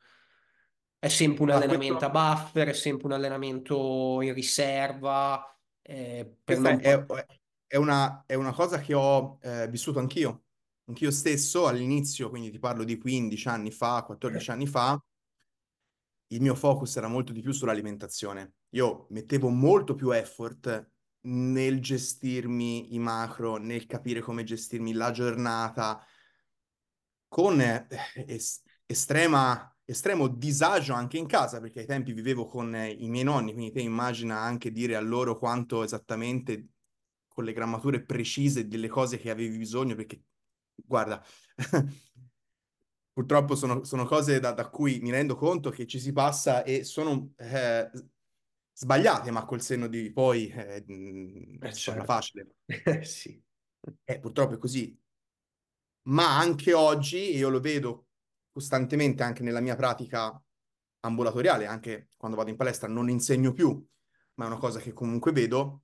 È 0.98 1.08
sempre 1.08 1.44
un 1.44 1.52
allenamento 1.52 1.98
questo... 1.98 2.18
a 2.18 2.34
buffer, 2.36 2.68
è 2.70 2.74
sempre 2.74 3.08
un 3.08 3.14
allenamento 3.14 4.22
in 4.22 4.34
riserva. 4.34 5.58
Eh, 5.82 6.38
per 6.44 6.60
non... 6.60 6.80
è, 6.82 7.06
è, 7.68 7.78
una, 7.78 8.24
è, 8.26 8.34
una, 8.34 8.54
cosa 8.54 8.80
che 8.80 8.94
ho 8.96 9.38
eh, 9.42 9.68
vissuto 9.70 10.00
anch'io 10.00 10.46
Anch'io 10.88 11.10
stesso 11.10 11.66
all'inizio, 11.68 12.30
quindi 12.30 12.52
ti 12.52 12.60
parlo 12.60 12.84
di 12.84 12.98
15 12.98 13.48
anni 13.48 13.72
fa, 13.72 14.04
14 14.04 14.52
anni 14.52 14.68
fa, 14.68 15.04
il 16.28 16.42
mio 16.42 16.54
focus 16.54 16.96
era 16.98 17.08
molto 17.08 17.34
di 17.34 17.42
più 17.42 17.52
sull'alimentazione. 17.52 18.54
Io 18.76 19.08
mettevo 19.10 19.50
molto 19.50 19.96
più 19.96 20.12
effort 20.12 20.92
nel 21.22 21.82
gestirmi 21.82 22.94
i 22.94 23.00
macro, 23.00 23.58
nel 23.58 23.88
capire 23.88 24.22
come 24.22 24.44
gestirmi 24.44 24.94
la 24.94 25.10
giornata, 25.10 26.06
con 27.36 27.60
eh, 27.60 27.86
es- 28.28 28.64
estrema, 28.86 29.70
estremo 29.84 30.30
disagio 30.30 30.94
anche 30.94 31.18
in 31.18 31.28
casa, 31.28 31.60
perché 31.60 31.82
ai 31.82 31.86
tempi 31.86 32.14
vivevo 32.14 32.46
con 32.46 32.74
eh, 32.74 32.90
i 32.90 33.10
miei 33.10 33.26
nonni, 33.26 33.52
quindi 33.52 33.74
te 33.74 33.82
immagina 33.82 34.40
anche 34.40 34.72
dire 34.72 34.96
a 34.96 35.02
loro 35.02 35.38
quanto 35.38 35.84
esattamente 35.84 36.70
con 37.28 37.44
le 37.44 37.52
grammature 37.52 38.06
precise 38.06 38.70
delle 38.70 38.88
cose 38.88 39.18
che 39.18 39.30
avevi 39.30 39.58
bisogno, 39.58 39.96
perché 39.96 40.24
guarda, 40.76 41.22
purtroppo 43.12 43.56
sono, 43.56 43.84
sono 43.84 44.06
cose 44.06 44.40
da, 44.40 44.54
da, 44.54 44.70
cui 44.70 45.02
mi 45.02 45.12
rendo 45.12 45.36
conto 45.36 45.72
che 45.72 45.86
ci 45.86 46.00
si 46.00 46.14
passa 46.14 46.64
e 46.64 46.86
sono 46.86 47.34
eh, 47.36 47.92
sbagliate, 48.72 49.30
ma 49.32 49.44
col 49.44 49.62
senno 49.62 49.88
di 49.88 50.10
poi 50.10 50.48
eh, 50.48 50.86
eh, 51.60 51.74
certo. 51.74 52.06
facile. 52.06 52.56
sì. 53.04 53.44
Eh, 54.06 54.20
purtroppo 54.20 54.54
è 54.54 54.58
così. 54.58 54.98
Ma 56.08 56.38
anche 56.38 56.74
oggi, 56.74 57.36
io 57.36 57.50
lo 57.50 57.60
vedo 57.60 58.08
costantemente 58.52 59.24
anche 59.24 59.44
nella 59.44 59.60
mia 59.60 59.76
pratica 59.76 60.42
ambulatoriale, 61.02 61.66
anche 61.66 62.10
quando 62.18 62.38
vado 62.38 62.50
in 62.50 62.56
palestra, 62.56 62.88
non 62.88 63.10
insegno 63.10 63.54
più, 63.54 63.84
ma 64.36 64.46
è 64.46 64.48
una 64.48 64.58
cosa 64.58 64.80
che 64.80 64.94
comunque 64.94 65.32
vedo, 65.32 65.84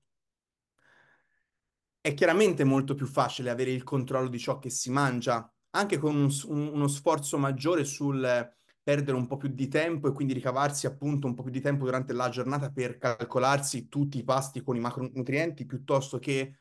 è 2.00 2.14
chiaramente 2.14 2.64
molto 2.64 2.96
più 2.96 3.06
facile 3.06 3.50
avere 3.50 3.72
il 3.72 3.84
controllo 3.84 4.28
di 4.28 4.40
ciò 4.40 4.58
che 4.58 4.70
si 4.70 4.90
mangia, 4.90 5.52
anche 5.72 5.98
con 5.98 6.16
un, 6.16 6.32
un, 6.48 6.68
uno 6.74 6.88
sforzo 6.88 7.38
maggiore 7.38 7.84
sul 7.84 8.50
perdere 8.84 9.16
un 9.16 9.28
po' 9.28 9.38
più 9.38 9.50
di 9.50 9.68
tempo 9.68 10.08
e 10.08 10.12
quindi 10.12 10.34
ricavarsi 10.34 10.88
appunto 10.88 11.28
un 11.28 11.36
po' 11.36 11.44
più 11.44 11.52
di 11.52 11.62
tempo 11.62 11.86
durante 11.86 12.14
la 12.14 12.30
giornata 12.30 12.72
per 12.72 12.98
calcolarsi 12.98 13.88
tutti 13.88 14.18
i 14.18 14.24
pasti 14.24 14.62
con 14.64 14.76
i 14.76 14.80
macronutrienti 14.80 15.66
piuttosto 15.66 16.18
che 16.18 16.61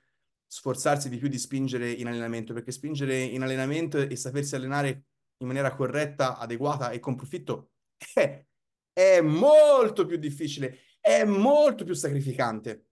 sforzarsi 0.50 1.08
di 1.08 1.16
più 1.16 1.28
di 1.28 1.38
spingere 1.38 1.92
in 1.92 2.08
allenamento, 2.08 2.52
perché 2.52 2.72
spingere 2.72 3.20
in 3.20 3.42
allenamento 3.42 3.98
e 3.98 4.16
sapersi 4.16 4.56
allenare 4.56 5.04
in 5.36 5.46
maniera 5.46 5.76
corretta, 5.76 6.38
adeguata 6.38 6.90
e 6.90 6.98
con 6.98 7.14
profitto 7.14 7.70
è, 8.14 8.44
è 8.92 9.20
molto 9.20 10.06
più 10.06 10.16
difficile, 10.16 10.80
è 10.98 11.22
molto 11.22 11.84
più 11.84 11.94
sacrificante 11.94 12.86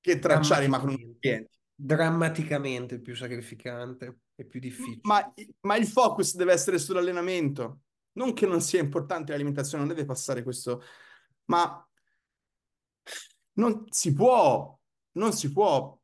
che 0.00 0.20
tracciare 0.20 0.66
i 0.66 0.68
macronutrienti 0.68 1.50
drammaticamente 1.74 3.00
più 3.00 3.16
sacrificante 3.16 4.20
e 4.36 4.44
più 4.44 4.60
difficile. 4.60 5.00
Ma, 5.02 5.34
ma, 5.62 5.76
il 5.76 5.88
focus 5.88 6.36
deve 6.36 6.52
essere 6.52 6.78
sull'allenamento. 6.78 7.80
Non 8.12 8.32
che 8.34 8.46
non 8.46 8.60
sia 8.60 8.80
importante 8.80 9.32
l'alimentazione, 9.32 9.84
non 9.84 9.92
deve 9.92 10.06
passare 10.06 10.44
questo, 10.44 10.80
ma 11.46 11.84
non 13.54 13.86
si 13.90 14.12
può, 14.12 14.78
non 15.14 15.32
si 15.32 15.50
può 15.50 16.00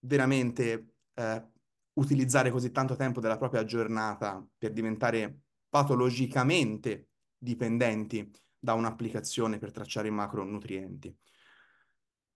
veramente 0.00 0.94
eh, 1.14 1.48
utilizzare 1.94 2.50
così 2.50 2.70
tanto 2.70 2.96
tempo 2.96 3.20
della 3.20 3.36
propria 3.36 3.64
giornata 3.64 4.44
per 4.56 4.72
diventare 4.72 5.40
patologicamente 5.68 7.08
dipendenti 7.36 8.30
da 8.58 8.74
un'applicazione 8.74 9.58
per 9.58 9.72
tracciare 9.72 10.08
i 10.08 10.12
macronutrienti. 10.12 11.16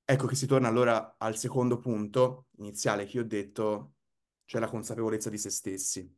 Ecco 0.06 0.26
che 0.26 0.34
si 0.34 0.46
torna 0.46 0.68
allora 0.68 1.16
al 1.18 1.36
secondo 1.36 1.78
punto 1.78 2.48
iniziale 2.58 3.06
che 3.06 3.20
ho 3.20 3.24
detto, 3.24 3.94
cioè 4.44 4.60
la 4.60 4.68
consapevolezza 4.68 5.30
di 5.30 5.38
se 5.38 5.50
stessi. 5.50 6.16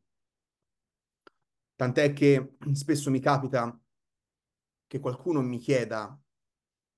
Tant'è 1.77 2.13
che 2.13 2.57
spesso 2.73 3.11
mi 3.11 3.21
capita 3.21 3.79
che 4.87 4.99
qualcuno 4.99 5.43
mi 5.43 5.59
chieda 5.59 6.19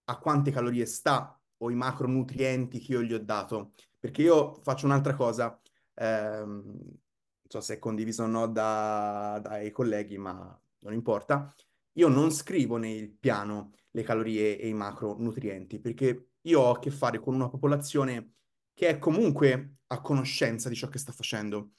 a 0.04 0.18
quante 0.18 0.50
calorie 0.50 0.86
sta 0.86 1.38
o 1.58 1.70
i 1.70 1.74
macronutrienti 1.74 2.78
che 2.78 2.92
io 2.92 3.02
gli 3.02 3.12
ho 3.12 3.18
dato, 3.18 3.72
perché 4.08 4.22
io 4.22 4.54
faccio 4.62 4.86
un'altra 4.86 5.14
cosa, 5.14 5.60
ehm, 5.94 6.62
non 6.64 7.46
so 7.46 7.60
se 7.60 7.74
è 7.74 7.78
condiviso 7.78 8.22
o 8.22 8.26
no 8.26 8.46
da, 8.48 9.38
dai 9.42 9.70
colleghi, 9.70 10.16
ma 10.16 10.58
non 10.78 10.94
importa, 10.94 11.54
io 11.92 12.08
non 12.08 12.30
scrivo 12.30 12.78
nel 12.78 13.10
piano 13.10 13.72
le 13.90 14.02
calorie 14.02 14.58
e 14.58 14.66
i 14.66 14.72
macronutrienti, 14.72 15.78
perché 15.78 16.30
io 16.40 16.60
ho 16.60 16.70
a 16.70 16.78
che 16.78 16.90
fare 16.90 17.20
con 17.20 17.34
una 17.34 17.50
popolazione 17.50 18.36
che 18.72 18.88
è 18.88 18.98
comunque 18.98 19.80
a 19.88 20.00
conoscenza 20.00 20.70
di 20.70 20.74
ciò 20.74 20.88
che 20.88 20.98
sta 20.98 21.12
facendo. 21.12 21.72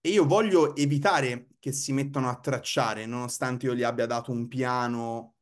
E 0.00 0.08
io 0.08 0.26
voglio 0.26 0.74
evitare 0.74 1.50
che 1.60 1.70
si 1.70 1.92
mettano 1.92 2.28
a 2.28 2.40
tracciare, 2.40 3.06
nonostante 3.06 3.66
io 3.66 3.74
gli 3.76 3.84
abbia 3.84 4.06
dato 4.06 4.32
un 4.32 4.48
piano 4.48 5.36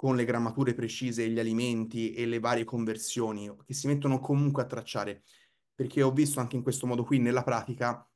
con 0.00 0.16
le 0.16 0.24
grammature 0.24 0.72
precise, 0.72 1.28
gli 1.28 1.38
alimenti 1.38 2.14
e 2.14 2.24
le 2.24 2.38
varie 2.38 2.64
conversioni, 2.64 3.54
che 3.66 3.74
si 3.74 3.86
mettono 3.86 4.18
comunque 4.18 4.62
a 4.62 4.64
tracciare. 4.64 5.24
Perché 5.74 6.00
ho 6.00 6.10
visto 6.10 6.40
anche 6.40 6.56
in 6.56 6.62
questo 6.62 6.86
modo 6.86 7.04
qui 7.04 7.18
nella 7.18 7.42
pratica 7.42 8.10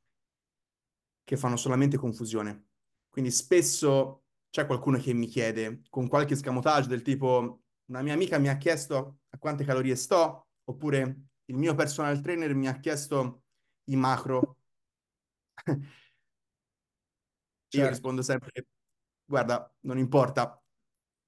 che 1.23 1.37
fanno 1.37 1.57
solamente 1.57 1.95
confusione. 1.97 2.69
Quindi 3.07 3.29
spesso 3.29 4.23
c'è 4.49 4.65
qualcuno 4.65 4.97
che 4.97 5.13
mi 5.13 5.27
chiede 5.27 5.83
con 5.91 6.07
qualche 6.07 6.35
scamotage 6.35 6.87
del 6.87 7.03
tipo 7.03 7.61
una 7.85 8.01
mia 8.01 8.13
amica 8.13 8.39
mi 8.39 8.49
ha 8.49 8.57
chiesto 8.57 9.19
a 9.29 9.37
quante 9.37 9.63
calorie 9.63 9.95
sto, 9.95 10.47
oppure 10.63 11.19
il 11.45 11.55
mio 11.55 11.75
personal 11.75 12.19
trainer 12.19 12.55
mi 12.55 12.67
ha 12.67 12.79
chiesto 12.79 13.43
i 13.91 13.95
macro. 13.95 14.57
Certo. 17.67 17.77
Io 17.77 17.89
rispondo 17.89 18.21
sempre, 18.21 18.67
guarda, 19.25 19.71
non 19.81 19.97
importa, 19.97 20.64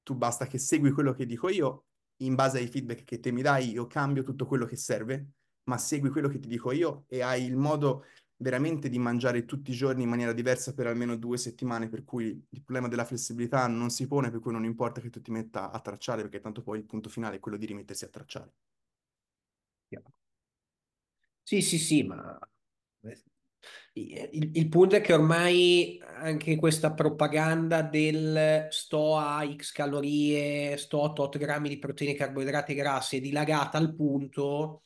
tu 0.07 0.15
basta 0.15 0.47
che 0.47 0.57
segui 0.57 0.91
quello 0.91 1.11
che 1.13 1.25
dico 1.25 1.49
io, 1.49 1.87
in 2.23 2.33
base 2.35 2.59
ai 2.59 2.67
feedback 2.67 3.03
che 3.03 3.19
te 3.19 3.31
mi 3.31 3.41
dai, 3.41 3.71
io 3.71 3.87
cambio 3.87 4.23
tutto 4.23 4.45
quello 4.45 4.65
che 4.65 4.77
serve, 4.77 5.31
ma 5.63 5.77
segui 5.77 6.09
quello 6.09 6.29
che 6.29 6.39
ti 6.39 6.47
dico 6.47 6.71
io 6.71 7.03
e 7.09 7.21
hai 7.21 7.43
il 7.43 7.57
modo 7.57 8.05
veramente 8.37 8.87
di 8.89 8.99
mangiare 8.99 9.43
tutti 9.45 9.71
i 9.71 9.73
giorni 9.75 10.03
in 10.03 10.09
maniera 10.09 10.31
diversa 10.33 10.73
per 10.73 10.87
almeno 10.87 11.17
due 11.17 11.37
settimane, 11.37 11.89
per 11.89 12.03
cui 12.05 12.25
il 12.49 12.63
problema 12.63 12.87
della 12.87 13.03
flessibilità 13.05 13.67
non 13.67 13.89
si 13.89 14.07
pone, 14.07 14.29
per 14.31 14.39
cui 14.39 14.51
non 14.53 14.63
importa 14.63 15.01
che 15.01 15.09
tu 15.09 15.21
ti 15.21 15.31
metta 15.31 15.71
a 15.71 15.79
tracciare, 15.81 16.21
perché 16.21 16.39
tanto 16.39 16.61
poi 16.63 16.77
il 16.79 16.85
punto 16.85 17.09
finale 17.09 17.35
è 17.37 17.39
quello 17.39 17.57
di 17.57 17.65
rimettersi 17.65 18.05
a 18.05 18.09
tracciare. 18.09 18.53
Sì, 21.43 21.61
sì, 21.61 21.77
sì, 21.79 22.03
ma 22.03 22.37
il, 23.93 24.51
il, 24.53 24.69
punto 24.69 24.95
è 24.95 25.01
che 25.01 25.13
ormai 25.13 25.99
anche 26.03 26.55
questa 26.55 26.93
propaganda 26.93 27.81
del 27.81 28.67
sto 28.69 29.17
a 29.17 29.43
X 29.55 29.71
calorie, 29.71 30.77
sto 30.77 31.03
a 31.03 31.13
tot 31.13 31.37
grammi 31.37 31.69
di 31.69 31.79
proteine, 31.79 32.13
carboidrati 32.13 32.73
e 32.73 32.75
grassi 32.75 33.17
è 33.17 33.21
dilagata 33.21 33.77
al 33.77 33.95
punto 33.95 34.83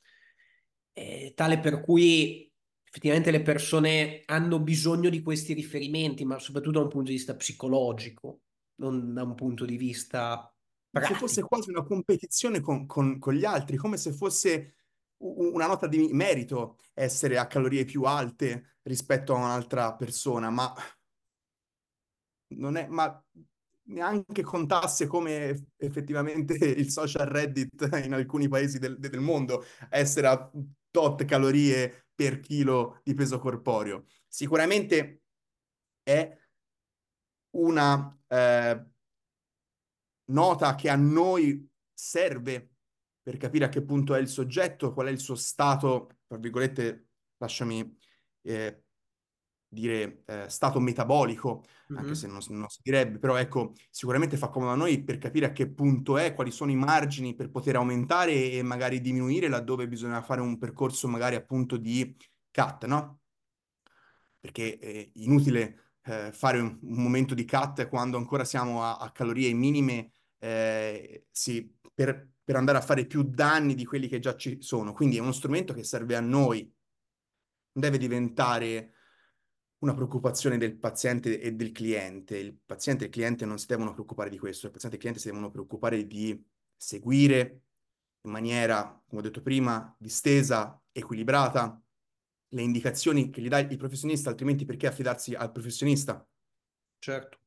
eh, 0.93 1.33
tale 1.35 1.59
per 1.59 1.81
cui 1.81 2.49
effettivamente 2.83 3.31
le 3.31 3.41
persone 3.41 4.21
hanno 4.25 4.59
bisogno 4.59 5.09
di 5.09 5.21
questi 5.21 5.53
riferimenti, 5.53 6.25
ma 6.25 6.39
soprattutto 6.39 6.79
da 6.79 6.83
un 6.83 6.89
punto 6.89 7.09
di 7.09 7.15
vista 7.15 7.35
psicologico, 7.35 8.41
non 8.75 9.13
da 9.13 9.23
un 9.23 9.35
punto 9.35 9.65
di 9.65 9.77
vista 9.77 10.53
pratico. 10.89 11.13
Se 11.13 11.19
fosse 11.19 11.41
quasi 11.43 11.69
una 11.69 11.83
competizione 11.83 12.59
con, 12.59 12.85
con, 12.85 13.17
con 13.17 13.33
gli 13.33 13.45
altri, 13.45 13.77
come 13.77 13.97
se 13.97 14.11
fosse 14.11 14.75
una 15.21 15.67
nota 15.67 15.87
di 15.87 16.09
merito 16.11 16.77
essere 16.93 17.37
a 17.37 17.47
calorie 17.47 17.85
più 17.85 18.03
alte 18.03 18.77
rispetto 18.83 19.33
a 19.33 19.37
un'altra 19.37 19.95
persona, 19.95 20.49
ma 20.49 20.73
non 22.55 22.75
è, 22.75 22.87
ma 22.87 23.23
neanche 23.83 24.41
contasse 24.41 25.07
come 25.07 25.69
effettivamente 25.77 26.53
il 26.65 26.89
social 26.89 27.27
Reddit 27.27 27.89
in 28.03 28.13
alcuni 28.13 28.47
paesi 28.47 28.79
del, 28.79 28.99
del 28.99 29.19
mondo 29.19 29.65
essere 29.89 30.27
a 30.27 30.51
tot 30.89 31.25
calorie 31.25 32.07
per 32.13 32.39
chilo 32.39 32.99
di 33.03 33.13
peso 33.13 33.39
corporeo. 33.39 34.05
Sicuramente 34.27 35.23
è 36.03 36.37
una 37.51 38.17
eh, 38.27 38.85
nota 40.25 40.75
che 40.75 40.89
a 40.89 40.95
noi 40.95 41.67
serve 41.93 42.70
per 43.21 43.37
capire 43.37 43.65
a 43.65 43.69
che 43.69 43.83
punto 43.83 44.15
è 44.15 44.19
il 44.19 44.27
soggetto, 44.27 44.93
qual 44.93 45.07
è 45.07 45.11
il 45.11 45.19
suo 45.19 45.35
stato, 45.35 46.17
tra 46.27 46.37
virgolette, 46.37 47.09
lasciami 47.37 47.97
eh, 48.43 48.83
dire 49.71 50.23
eh, 50.25 50.49
stato 50.49 50.79
metabolico, 50.79 51.63
mm-hmm. 51.91 52.01
anche 52.01 52.15
se 52.15 52.27
non, 52.27 52.39
non, 52.49 52.67
si 52.67 52.81
direbbe, 52.83 53.19
però 53.19 53.37
ecco, 53.37 53.73
sicuramente 53.89 54.35
fa 54.35 54.49
comodo 54.49 54.71
a 54.71 54.75
noi 54.75 55.01
per 55.03 55.17
capire 55.17 55.45
a 55.45 55.51
che 55.53 55.71
punto 55.71 56.17
è, 56.17 56.33
quali 56.33 56.51
sono 56.51 56.71
i 56.71 56.75
margini 56.75 57.35
per 57.35 57.49
poter 57.49 57.75
aumentare 57.75 58.51
e 58.51 58.61
magari 58.63 58.99
diminuire 58.99 59.47
laddove 59.47 59.87
bisogna 59.87 60.21
fare 60.21 60.41
un 60.41 60.57
percorso 60.57 61.07
magari 61.07 61.35
appunto 61.35 61.77
di 61.77 62.15
cut, 62.51 62.85
no? 62.85 63.21
Perché 64.39 64.77
è 64.77 65.09
inutile 65.13 65.93
eh, 66.03 66.31
fare 66.33 66.59
un, 66.59 66.77
un, 66.81 67.01
momento 67.01 67.33
di 67.33 67.45
cut 67.45 67.87
quando 67.87 68.17
ancora 68.17 68.43
siamo 68.43 68.83
a, 68.83 68.97
a 68.97 69.11
calorie 69.11 69.53
minime 69.53 70.11
eh, 70.39 71.27
sì, 71.31 71.73
per, 71.93 72.27
per 72.51 72.59
andare 72.59 72.79
a 72.79 72.81
fare 72.81 73.05
più 73.05 73.23
danni 73.23 73.75
di 73.75 73.85
quelli 73.85 74.09
che 74.09 74.19
già 74.19 74.35
ci 74.35 74.61
sono. 74.61 74.91
Quindi 74.91 75.15
è 75.15 75.21
uno 75.21 75.31
strumento 75.31 75.73
che 75.73 75.85
serve 75.85 76.17
a 76.17 76.19
noi, 76.19 76.59
non 76.59 77.81
deve 77.81 77.97
diventare 77.97 78.91
una 79.77 79.93
preoccupazione 79.93 80.57
del 80.57 80.75
paziente 80.77 81.39
e 81.39 81.53
del 81.53 81.71
cliente. 81.71 82.35
Il 82.37 82.57
paziente 82.65 83.05
e 83.05 83.07
il 83.07 83.13
cliente 83.13 83.45
non 83.45 83.57
si 83.57 83.67
devono 83.67 83.93
preoccupare 83.93 84.29
di 84.29 84.37
questo, 84.37 84.65
il 84.65 84.73
paziente 84.73 84.97
e 84.97 84.99
il 84.99 85.05
cliente 85.05 85.21
si 85.21 85.31
devono 85.31 85.49
preoccupare 85.49 86.05
di 86.05 86.45
seguire 86.75 87.61
in 88.23 88.31
maniera, 88.31 89.01
come 89.07 89.21
ho 89.21 89.23
detto 89.23 89.41
prima, 89.41 89.95
distesa, 89.97 90.77
equilibrata, 90.91 91.81
le 92.49 92.61
indicazioni 92.61 93.29
che 93.29 93.41
gli 93.41 93.47
dà 93.47 93.59
il 93.59 93.77
professionista, 93.77 94.29
altrimenti 94.29 94.65
perché 94.65 94.87
affidarsi 94.87 95.33
al 95.35 95.53
professionista? 95.53 96.27
Certo. 96.99 97.39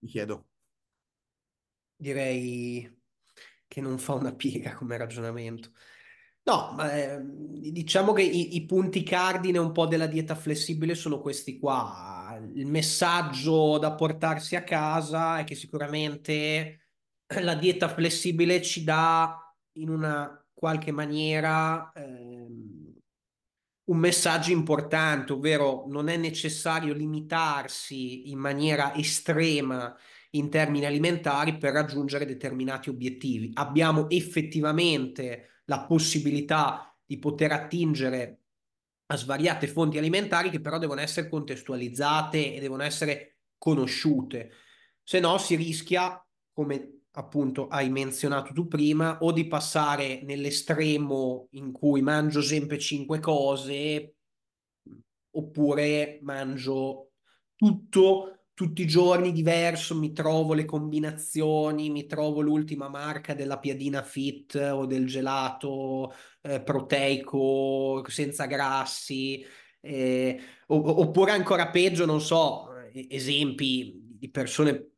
Mi 0.00 0.08
chiedo. 0.10 0.48
Direi 1.96 3.01
che 3.72 3.80
non 3.80 3.98
fa 3.98 4.12
una 4.12 4.34
piega 4.34 4.74
come 4.74 4.98
ragionamento. 4.98 5.70
No, 6.42 6.76
eh, 6.90 7.20
diciamo 7.22 8.12
che 8.12 8.20
i, 8.22 8.56
i, 8.56 8.66
punti 8.66 9.02
cardine 9.02 9.56
un 9.56 9.72
po' 9.72 9.86
della 9.86 10.06
dieta 10.06 10.34
flessibile 10.34 10.94
sono 10.94 11.20
questi 11.20 11.58
qua. 11.58 12.38
Il 12.54 12.66
messaggio 12.66 13.78
da 13.78 13.94
portarsi 13.94 14.56
a 14.56 14.62
casa 14.62 15.38
è 15.38 15.44
che 15.44 15.54
sicuramente 15.54 16.88
la 17.40 17.54
dieta 17.54 17.88
flessibile 17.88 18.60
ci 18.60 18.84
dà 18.84 19.38
in 19.78 19.88
una 19.88 20.38
qualche 20.52 20.92
maniera 20.92 21.90
eh, 21.92 22.46
un 23.84 23.96
messaggio 23.96 24.52
importante, 24.52 25.32
ovvero 25.32 25.86
non 25.88 26.08
è 26.08 26.18
necessario 26.18 26.92
limitarsi 26.92 28.30
in 28.30 28.38
maniera 28.38 28.94
estrema 28.94 29.96
in 30.34 30.48
termini 30.48 30.84
alimentari 30.84 31.58
per 31.58 31.72
raggiungere 31.72 32.24
determinati 32.24 32.88
obiettivi. 32.88 33.50
Abbiamo 33.54 34.08
effettivamente 34.08 35.60
la 35.66 35.84
possibilità 35.84 36.94
di 37.04 37.18
poter 37.18 37.52
attingere 37.52 38.38
a 39.06 39.16
svariate 39.16 39.66
fonti 39.66 39.98
alimentari 39.98 40.48
che 40.50 40.60
però 40.60 40.78
devono 40.78 41.00
essere 41.00 41.28
contestualizzate 41.28 42.54
e 42.54 42.60
devono 42.60 42.82
essere 42.82 43.36
conosciute. 43.58 44.50
Se 45.02 45.20
no 45.20 45.36
si 45.36 45.54
rischia, 45.54 46.24
come 46.52 47.02
appunto 47.12 47.68
hai 47.68 47.90
menzionato 47.90 48.54
tu 48.54 48.66
prima, 48.68 49.18
o 49.20 49.32
di 49.32 49.46
passare 49.46 50.22
nell'estremo 50.22 51.48
in 51.50 51.72
cui 51.72 52.00
mangio 52.00 52.40
sempre 52.40 52.78
cinque 52.78 53.20
cose, 53.20 54.14
oppure 55.34 56.18
mangio 56.22 57.10
tutto 57.54 58.41
tutti 58.54 58.82
i 58.82 58.86
giorni 58.86 59.32
diverso, 59.32 59.96
mi 59.96 60.12
trovo 60.12 60.54
le 60.54 60.64
combinazioni, 60.64 61.90
mi 61.90 62.06
trovo 62.06 62.40
l'ultima 62.40 62.88
marca 62.88 63.34
della 63.34 63.58
piadina 63.58 64.02
fit 64.02 64.54
o 64.54 64.86
del 64.86 65.06
gelato 65.06 66.14
eh, 66.42 66.62
proteico 66.62 68.04
senza 68.08 68.46
grassi, 68.46 69.44
eh, 69.80 70.40
oppure 70.66 71.32
ancora 71.32 71.68
peggio, 71.70 72.04
non 72.06 72.20
so, 72.20 72.68
esempi 72.92 74.00
di 74.18 74.30
persone 74.30 74.90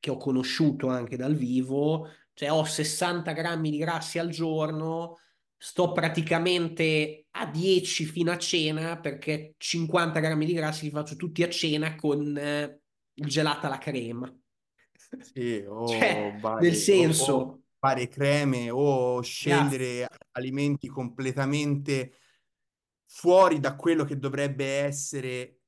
che 0.00 0.10
ho 0.10 0.16
conosciuto 0.16 0.88
anche 0.88 1.16
dal 1.16 1.34
vivo, 1.34 2.08
cioè 2.34 2.52
ho 2.52 2.64
60 2.64 3.32
grammi 3.32 3.70
di 3.70 3.78
grassi 3.78 4.18
al 4.18 4.28
giorno, 4.28 5.18
sto 5.56 5.92
praticamente 5.92 7.26
a 7.38 7.46
10 7.46 8.04
fino 8.04 8.30
a 8.32 8.38
cena 8.38 8.98
perché 8.98 9.54
50 9.56 10.20
grammi 10.20 10.44
di 10.44 10.52
grassi 10.52 10.84
li 10.84 10.90
faccio 10.90 11.16
tutti 11.16 11.42
a 11.42 11.48
cena 11.48 11.94
con 11.94 12.36
eh, 12.36 12.80
il 13.14 13.26
gelato 13.26 13.66
alla 13.66 13.78
crema. 13.78 14.32
Sì, 15.20 15.62
o 15.66 15.88
cioè, 15.88 16.36
vari, 16.40 16.66
nel 16.66 16.74
senso... 16.74 17.32
O, 17.32 17.40
o 17.40 17.62
varie 17.80 18.08
creme 18.08 18.70
o 18.70 19.20
scegliere 19.22 19.84
yeah. 19.84 20.08
alimenti 20.32 20.88
completamente 20.88 22.18
fuori 23.06 23.60
da 23.60 23.76
quello 23.76 24.04
che 24.04 24.18
dovrebbe 24.18 24.66
essere 24.80 25.60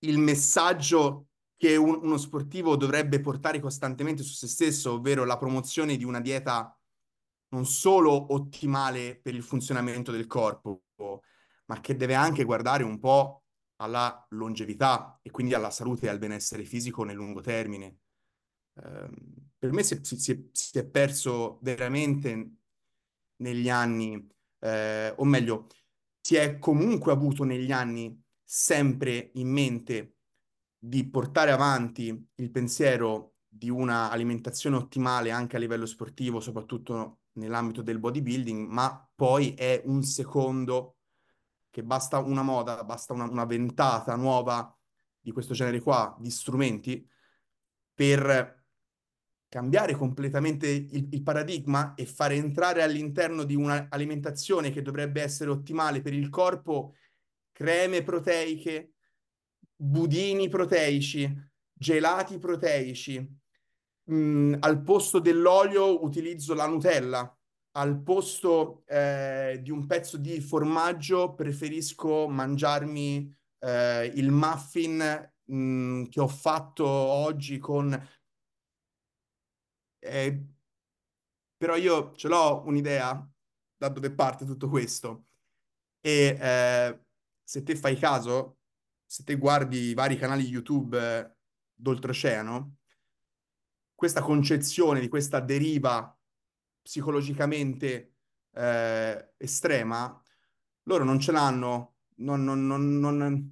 il 0.00 0.18
messaggio 0.18 1.28
che 1.56 1.76
un, 1.76 2.00
uno 2.02 2.18
sportivo 2.18 2.76
dovrebbe 2.76 3.20
portare 3.20 3.60
costantemente 3.60 4.22
su 4.22 4.34
se 4.34 4.46
stesso, 4.46 4.92
ovvero 4.92 5.24
la 5.24 5.38
promozione 5.38 5.96
di 5.96 6.04
una 6.04 6.20
dieta 6.20 6.75
non 7.48 7.66
solo 7.66 8.32
ottimale 8.32 9.18
per 9.20 9.34
il 9.34 9.42
funzionamento 9.42 10.10
del 10.10 10.26
corpo, 10.26 10.82
ma 11.66 11.80
che 11.80 11.96
deve 11.96 12.14
anche 12.14 12.44
guardare 12.44 12.82
un 12.84 12.98
po' 12.98 13.44
alla 13.76 14.26
longevità 14.30 15.18
e 15.22 15.30
quindi 15.30 15.54
alla 15.54 15.70
salute 15.70 16.06
e 16.06 16.08
al 16.08 16.18
benessere 16.18 16.64
fisico 16.64 17.04
nel 17.04 17.16
lungo 17.16 17.40
termine. 17.40 17.98
Eh, 18.74 19.10
per 19.58 19.72
me 19.72 19.82
si, 19.82 19.98
si, 20.02 20.48
si, 20.52 20.78
è 20.78 20.86
perso 20.86 21.58
veramente 21.62 22.52
negli 23.36 23.68
anni, 23.68 24.26
eh, 24.60 25.12
o 25.16 25.24
meglio, 25.24 25.66
si 26.20 26.36
è 26.36 26.58
comunque 26.58 27.12
avuto 27.12 27.44
negli 27.44 27.72
anni 27.72 28.22
sempre 28.42 29.30
in 29.34 29.48
mente 29.48 30.16
di 30.78 31.08
portare 31.08 31.50
avanti 31.50 32.28
il 32.34 32.50
pensiero 32.50 33.36
di 33.48 33.70
una 33.70 34.10
alimentazione 34.10 34.76
ottimale 34.76 35.30
anche 35.30 35.56
a 35.56 35.58
livello 35.58 35.86
sportivo, 35.86 36.40
soprattutto 36.40 37.20
nell'ambito 37.36 37.82
del 37.82 37.98
bodybuilding, 37.98 38.68
ma 38.68 39.08
poi 39.14 39.54
è 39.54 39.82
un 39.84 40.02
secondo 40.02 40.96
che 41.70 41.82
basta 41.82 42.18
una 42.18 42.42
moda, 42.42 42.82
basta 42.84 43.12
una, 43.12 43.24
una 43.24 43.44
ventata 43.44 44.14
nuova 44.16 44.74
di 45.20 45.32
questo 45.32 45.54
genere 45.54 45.80
qua, 45.80 46.16
di 46.18 46.30
strumenti, 46.30 47.08
per 47.94 48.64
cambiare 49.48 49.94
completamente 49.94 50.68
il, 50.68 51.08
il, 51.10 51.22
paradigma 51.22 51.94
e 51.94 52.04
fare 52.06 52.34
entrare 52.34 52.82
all'interno 52.82 53.44
di 53.44 53.54
un'alimentazione 53.54 54.70
che 54.70 54.82
dovrebbe 54.82 55.22
essere 55.22 55.50
ottimale 55.50 56.02
per 56.02 56.12
il 56.12 56.28
corpo 56.28 56.94
creme 57.52 58.02
proteiche, 58.02 58.94
budini 59.74 60.48
proteici, 60.48 61.34
gelati 61.72 62.38
proteici, 62.38 63.38
mh, 64.06 64.56
al 64.60 64.82
posto 64.82 65.18
dell'olio 65.18 66.02
utilizzo 66.04 66.54
la 66.54 66.66
Nutella, 66.66 67.30
al 67.72 68.00
posto 68.02 68.84
eh, 68.86 69.60
di 69.62 69.70
un 69.70 69.86
pezzo 69.86 70.16
di 70.16 70.40
formaggio 70.40 71.34
preferisco 71.34 72.28
mangiarmi 72.28 73.34
eh, 73.58 74.06
il 74.14 74.30
muffin 74.30 75.32
mh, 75.44 76.04
che 76.04 76.20
ho 76.20 76.28
fatto 76.28 76.86
oggi 76.86 77.58
con... 77.58 78.08
Eh, 79.98 80.46
però 81.56 81.74
io 81.76 82.14
ce 82.14 82.28
l'ho 82.28 82.62
un'idea 82.66 83.28
da 83.76 83.88
dove 83.88 84.12
parte 84.12 84.44
tutto 84.44 84.68
questo. 84.68 85.26
E 86.00 86.38
eh, 86.40 87.00
se 87.42 87.62
te 87.62 87.76
fai 87.76 87.96
caso, 87.96 88.58
se 89.04 89.24
te 89.24 89.36
guardi 89.36 89.88
i 89.88 89.94
vari 89.94 90.16
canali 90.16 90.44
YouTube 90.44 90.98
eh, 90.98 91.34
d'oltreoceano, 91.74 92.76
questa 93.96 94.20
concezione 94.20 95.00
di 95.00 95.08
questa 95.08 95.40
deriva 95.40 96.16
psicologicamente 96.80 98.12
eh, 98.52 99.32
estrema, 99.38 100.22
loro 100.84 101.02
non 101.02 101.18
ce 101.18 101.32
l'hanno, 101.32 101.96
non, 102.18 102.44
non, 102.44 102.66
non, 102.66 103.50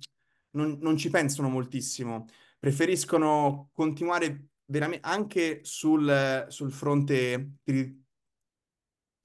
non, 0.50 0.96
ci 0.96 1.10
pensano 1.10 1.48
moltissimo, 1.48 2.26
preferiscono 2.60 3.70
continuare 3.72 4.50
veramente 4.66 5.06
anche 5.08 5.60
sul, 5.64 6.46
sul 6.48 6.70
fronte 6.70 7.54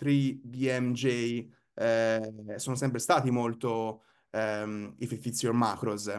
3DMJ, 0.01 1.49
eh, 1.75 2.33
sono 2.55 2.75
sempre 2.75 2.99
stati 2.99 3.29
molto 3.29 4.03
ehm, 4.31 4.95
fits 4.97 5.43
your 5.43 5.53
macros 5.53 6.09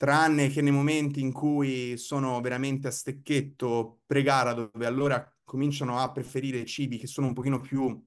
tranne 0.00 0.48
che 0.48 0.62
nei 0.62 0.72
momenti 0.72 1.20
in 1.20 1.30
cui 1.30 1.98
sono 1.98 2.40
veramente 2.40 2.88
a 2.88 2.90
stecchetto 2.90 4.00
pre-gara, 4.06 4.54
dove 4.54 4.86
allora 4.86 5.22
cominciano 5.44 5.98
a 5.98 6.10
preferire 6.10 6.64
cibi 6.64 6.96
che 6.96 7.06
sono 7.06 7.26
un 7.26 7.34
pochino 7.34 7.60
più 7.60 8.02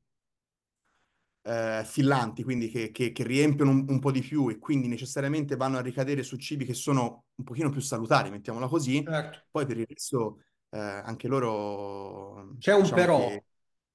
eh, 1.44 1.84
fillanti, 1.86 2.42
quindi 2.42 2.72
che, 2.72 2.90
che, 2.90 3.12
che 3.12 3.24
riempiono 3.24 3.70
un, 3.70 3.86
un, 3.88 4.00
po' 4.00 4.10
di 4.10 4.22
più 4.22 4.50
e 4.50 4.58
quindi 4.58 4.88
necessariamente 4.88 5.56
vanno 5.56 5.78
a 5.78 5.82
ricadere 5.82 6.24
su 6.24 6.36
cibi 6.38 6.66
che 6.66 6.74
sono 6.74 7.26
un 7.36 7.44
pochino 7.44 7.70
più 7.70 7.80
salutari, 7.80 8.32
mettiamola 8.32 8.68
così. 8.68 9.04
Certo. 9.04 9.44
Poi 9.52 9.68
per 9.68 9.78
il 9.78 9.86
resto 9.88 10.40
eh, 10.72 10.80
anche 10.80 11.28
loro... 11.28 12.56
C'è 12.58 12.74
un 12.74 12.82
diciamo 12.82 13.02
però 13.02 13.28
che... 13.28 13.46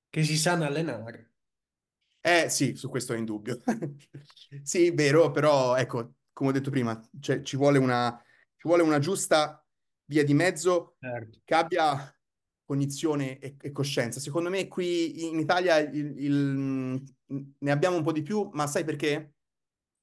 che 0.08 0.22
si 0.22 0.36
sanno 0.36 0.66
allenare. 0.66 1.32
Eh 2.20 2.48
sì, 2.48 2.76
su 2.76 2.88
questo 2.88 3.12
è 3.12 3.16
indubbio. 3.16 3.60
sì, 4.62 4.92
vero, 4.92 5.32
però 5.32 5.74
ecco, 5.74 6.12
come 6.38 6.50
ho 6.50 6.52
detto 6.52 6.70
prima, 6.70 6.96
cioè, 7.18 7.42
ci, 7.42 7.56
vuole 7.56 7.78
una, 7.78 8.16
ci 8.54 8.68
vuole 8.68 8.84
una 8.84 9.00
giusta 9.00 9.60
via 10.04 10.22
di 10.22 10.34
mezzo 10.34 10.94
certo. 11.00 11.40
che 11.44 11.52
abbia 11.52 12.16
cognizione 12.64 13.40
e, 13.40 13.56
e, 13.60 13.72
coscienza. 13.72 14.20
Secondo 14.20 14.48
me 14.48 14.68
qui 14.68 15.26
in 15.26 15.40
Italia 15.40 15.78
il, 15.78 16.14
il, 16.16 17.16
ne 17.58 17.70
abbiamo 17.72 17.96
un 17.96 18.04
po' 18.04 18.12
di 18.12 18.22
più, 18.22 18.48
ma 18.52 18.68
sai 18.68 18.84
perché? 18.84 19.34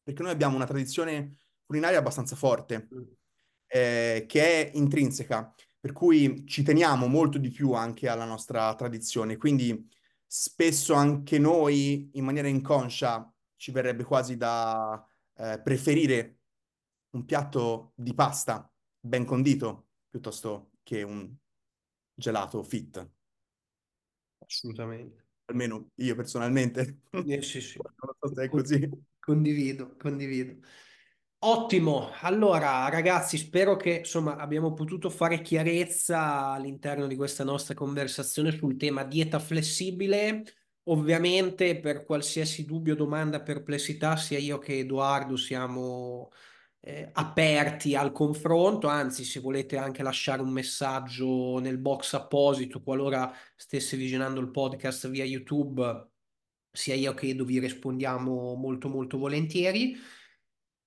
Perché 0.03 0.23
noi 0.23 0.33
abbiamo 0.33 0.57
una 0.57 0.65
tradizione 0.65 1.37
culinaria 1.65 1.99
abbastanza 1.99 2.35
forte, 2.35 2.89
mm. 2.93 3.01
eh, 3.67 4.25
che 4.27 4.41
è 4.41 4.71
intrinseca, 4.75 5.55
per 5.79 5.93
cui 5.93 6.45
ci 6.45 6.63
teniamo 6.63 7.07
molto 7.07 7.37
di 7.37 7.49
più 7.49 7.71
anche 7.71 8.09
alla 8.09 8.25
nostra 8.25 8.75
tradizione. 8.75 9.37
Quindi 9.37 9.89
spesso 10.27 10.95
anche 10.95 11.39
noi, 11.39 12.09
in 12.15 12.25
maniera 12.25 12.49
inconscia, 12.49 13.33
ci 13.55 13.71
verrebbe 13.71 14.03
quasi 14.03 14.35
da 14.35 15.01
eh, 15.37 15.61
preferire 15.63 16.39
un 17.11 17.25
piatto 17.25 17.93
di 17.95 18.13
pasta 18.13 18.69
ben 18.99 19.25
condito 19.25 19.87
piuttosto 20.09 20.71
che 20.83 21.03
un 21.03 21.33
gelato 22.13 22.63
fit. 22.63 23.09
Assolutamente. 24.39 25.23
Almeno 25.45 25.89
io 25.95 26.15
personalmente. 26.15 27.01
Eh, 27.11 27.41
sì, 27.41 27.61
sì. 27.61 27.79
è 28.35 28.49
così. 28.49 28.89
Condivido, 29.19 29.95
condivido. 29.97 30.57
Ottimo, 31.39 32.09
allora 32.21 32.89
ragazzi, 32.89 33.37
spero 33.37 33.75
che 33.75 33.97
insomma 33.97 34.35
abbiamo 34.37 34.73
potuto 34.73 35.11
fare 35.11 35.41
chiarezza 35.41 36.51
all'interno 36.51 37.05
di 37.05 37.15
questa 37.15 37.43
nostra 37.43 37.75
conversazione 37.75 38.51
sul 38.51 38.77
tema 38.77 39.03
dieta 39.03 39.37
flessibile. 39.37 40.43
Ovviamente 40.87 41.79
per 41.79 42.03
qualsiasi 42.03 42.63
dubbio, 42.63 42.95
domanda, 42.95 43.41
perplessità, 43.41 44.15
sia 44.17 44.37
io 44.37 44.59
che 44.59 44.79
Edoardo 44.79 45.35
siamo 45.35 46.31
eh, 46.79 47.09
aperti 47.13 47.95
al 47.95 48.11
confronto, 48.11 48.87
anzi 48.87 49.23
se 49.23 49.39
volete 49.39 49.77
anche 49.77 50.03
lasciare 50.03 50.43
un 50.43 50.51
messaggio 50.51 51.57
nel 51.59 51.79
box 51.79 52.13
apposito 52.13 52.83
qualora 52.83 53.33
stesse 53.55 53.97
visionando 53.97 54.39
il 54.39 54.51
podcast 54.51 55.09
via 55.09 55.25
YouTube, 55.25 56.09
sia 56.71 56.93
io 56.93 57.15
che 57.15 57.29
Edo 57.29 57.45
vi 57.45 57.59
rispondiamo 57.59 58.53
molto 58.53 58.87
molto 58.87 59.17
volentieri. 59.17 59.95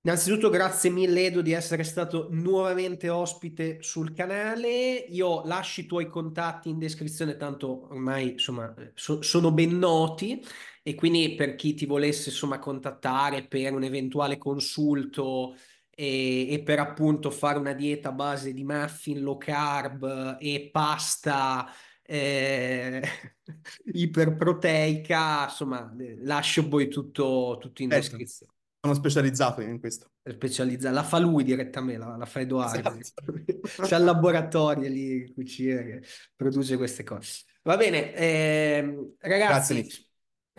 Innanzitutto 0.01 0.49
grazie 0.49 0.89
mille 0.89 1.25
Edo 1.25 1.41
di 1.41 1.51
essere 1.51 1.83
stato 1.83 2.29
nuovamente 2.31 3.09
ospite 3.09 3.81
sul 3.81 4.13
canale. 4.13 5.05
Io 5.09 5.43
lascio 5.45 5.81
i 5.81 5.85
tuoi 5.85 6.07
contatti 6.07 6.69
in 6.69 6.79
descrizione, 6.79 7.35
tanto 7.35 7.89
ormai 7.89 8.31
insomma 8.31 8.73
so, 8.93 9.21
sono 9.21 9.51
ben 9.51 9.77
noti 9.77 10.41
e 10.83 10.95
quindi 10.95 11.35
per 11.35 11.55
chi 11.55 11.73
ti 11.73 11.85
volesse 11.85 12.29
insomma 12.29 12.59
contattare 12.59 13.45
per 13.45 13.73
un 13.73 13.83
eventuale 13.83 14.37
consulto 14.37 15.55
e, 15.89 16.49
e 16.49 16.63
per 16.63 16.79
appunto 16.79 17.29
fare 17.29 17.59
una 17.59 17.73
dieta 17.73 18.07
a 18.07 18.13
base 18.13 18.53
di 18.53 18.63
muffin 18.63 19.21
low 19.21 19.37
carb 19.37 20.37
e 20.39 20.69
pasta 20.71 21.69
eh, 22.03 23.03
iperproteica, 23.91 25.43
insomma 25.43 25.93
lascio 26.21 26.69
poi 26.69 26.87
tutto, 26.87 27.57
tutto 27.59 27.81
in 27.83 27.89
certo. 27.89 28.07
descrizione. 28.07 28.53
Sono 28.81 28.93
specializzato 28.93 29.61
in 29.61 29.79
questo. 29.79 30.11
Specializzato, 30.23 30.93
la 30.93 31.03
fa 31.03 31.17
lui 31.17 31.43
direttamente, 31.43 31.99
la, 31.99 32.15
la 32.15 32.25
fa 32.25 32.39
Edoardo. 32.39 32.97
Esatto. 32.97 33.33
C'è 33.83 33.97
il 33.97 34.03
laboratorio 34.03 34.87
lì, 34.87 35.31
cucina 35.33 35.81
che 35.81 36.01
produce 36.35 36.77
queste 36.77 37.03
cose. 37.03 37.43
Va 37.63 37.75
bene, 37.75 38.13
eh, 38.15 39.15
ragazzi. 39.19 39.73
Grazie, 39.73 40.05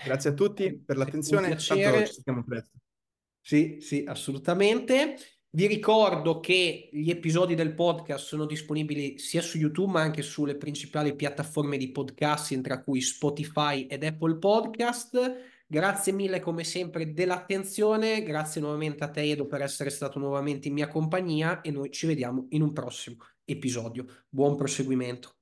Grazie 0.04 0.30
a 0.30 0.34
tutti 0.34 0.78
per 0.78 0.96
l'attenzione. 0.96 1.48
Tanto 1.48 1.62
ci 1.62 2.12
sentiamo 2.12 2.44
presto. 2.44 2.78
Sì, 3.40 3.78
sì, 3.80 4.04
assolutamente. 4.06 5.16
Vi 5.52 5.66
ricordo 5.66 6.38
che 6.38 6.90
gli 6.92 7.10
episodi 7.10 7.54
del 7.54 7.74
podcast 7.74 8.24
sono 8.24 8.46
disponibili 8.46 9.18
sia 9.18 9.42
su 9.42 9.58
YouTube 9.58 9.90
ma 9.92 10.00
anche 10.00 10.22
sulle 10.22 10.56
principali 10.56 11.16
piattaforme 11.16 11.76
di 11.76 11.90
podcast, 11.90 12.60
tra 12.60 12.82
cui 12.82 13.00
Spotify 13.00 13.86
ed 13.86 14.04
Apple 14.04 14.36
Podcast. 14.36 15.49
Grazie 15.72 16.12
mille 16.12 16.40
come 16.40 16.64
sempre 16.64 17.12
dell'attenzione, 17.12 18.24
grazie 18.24 18.60
nuovamente 18.60 19.04
a 19.04 19.08
te 19.08 19.20
Edo 19.20 19.46
per 19.46 19.62
essere 19.62 19.88
stato 19.90 20.18
nuovamente 20.18 20.66
in 20.66 20.74
mia 20.74 20.88
compagnia 20.88 21.60
e 21.60 21.70
noi 21.70 21.92
ci 21.92 22.08
vediamo 22.08 22.46
in 22.48 22.62
un 22.62 22.72
prossimo 22.72 23.18
episodio. 23.44 24.04
Buon 24.28 24.56
proseguimento. 24.56 25.39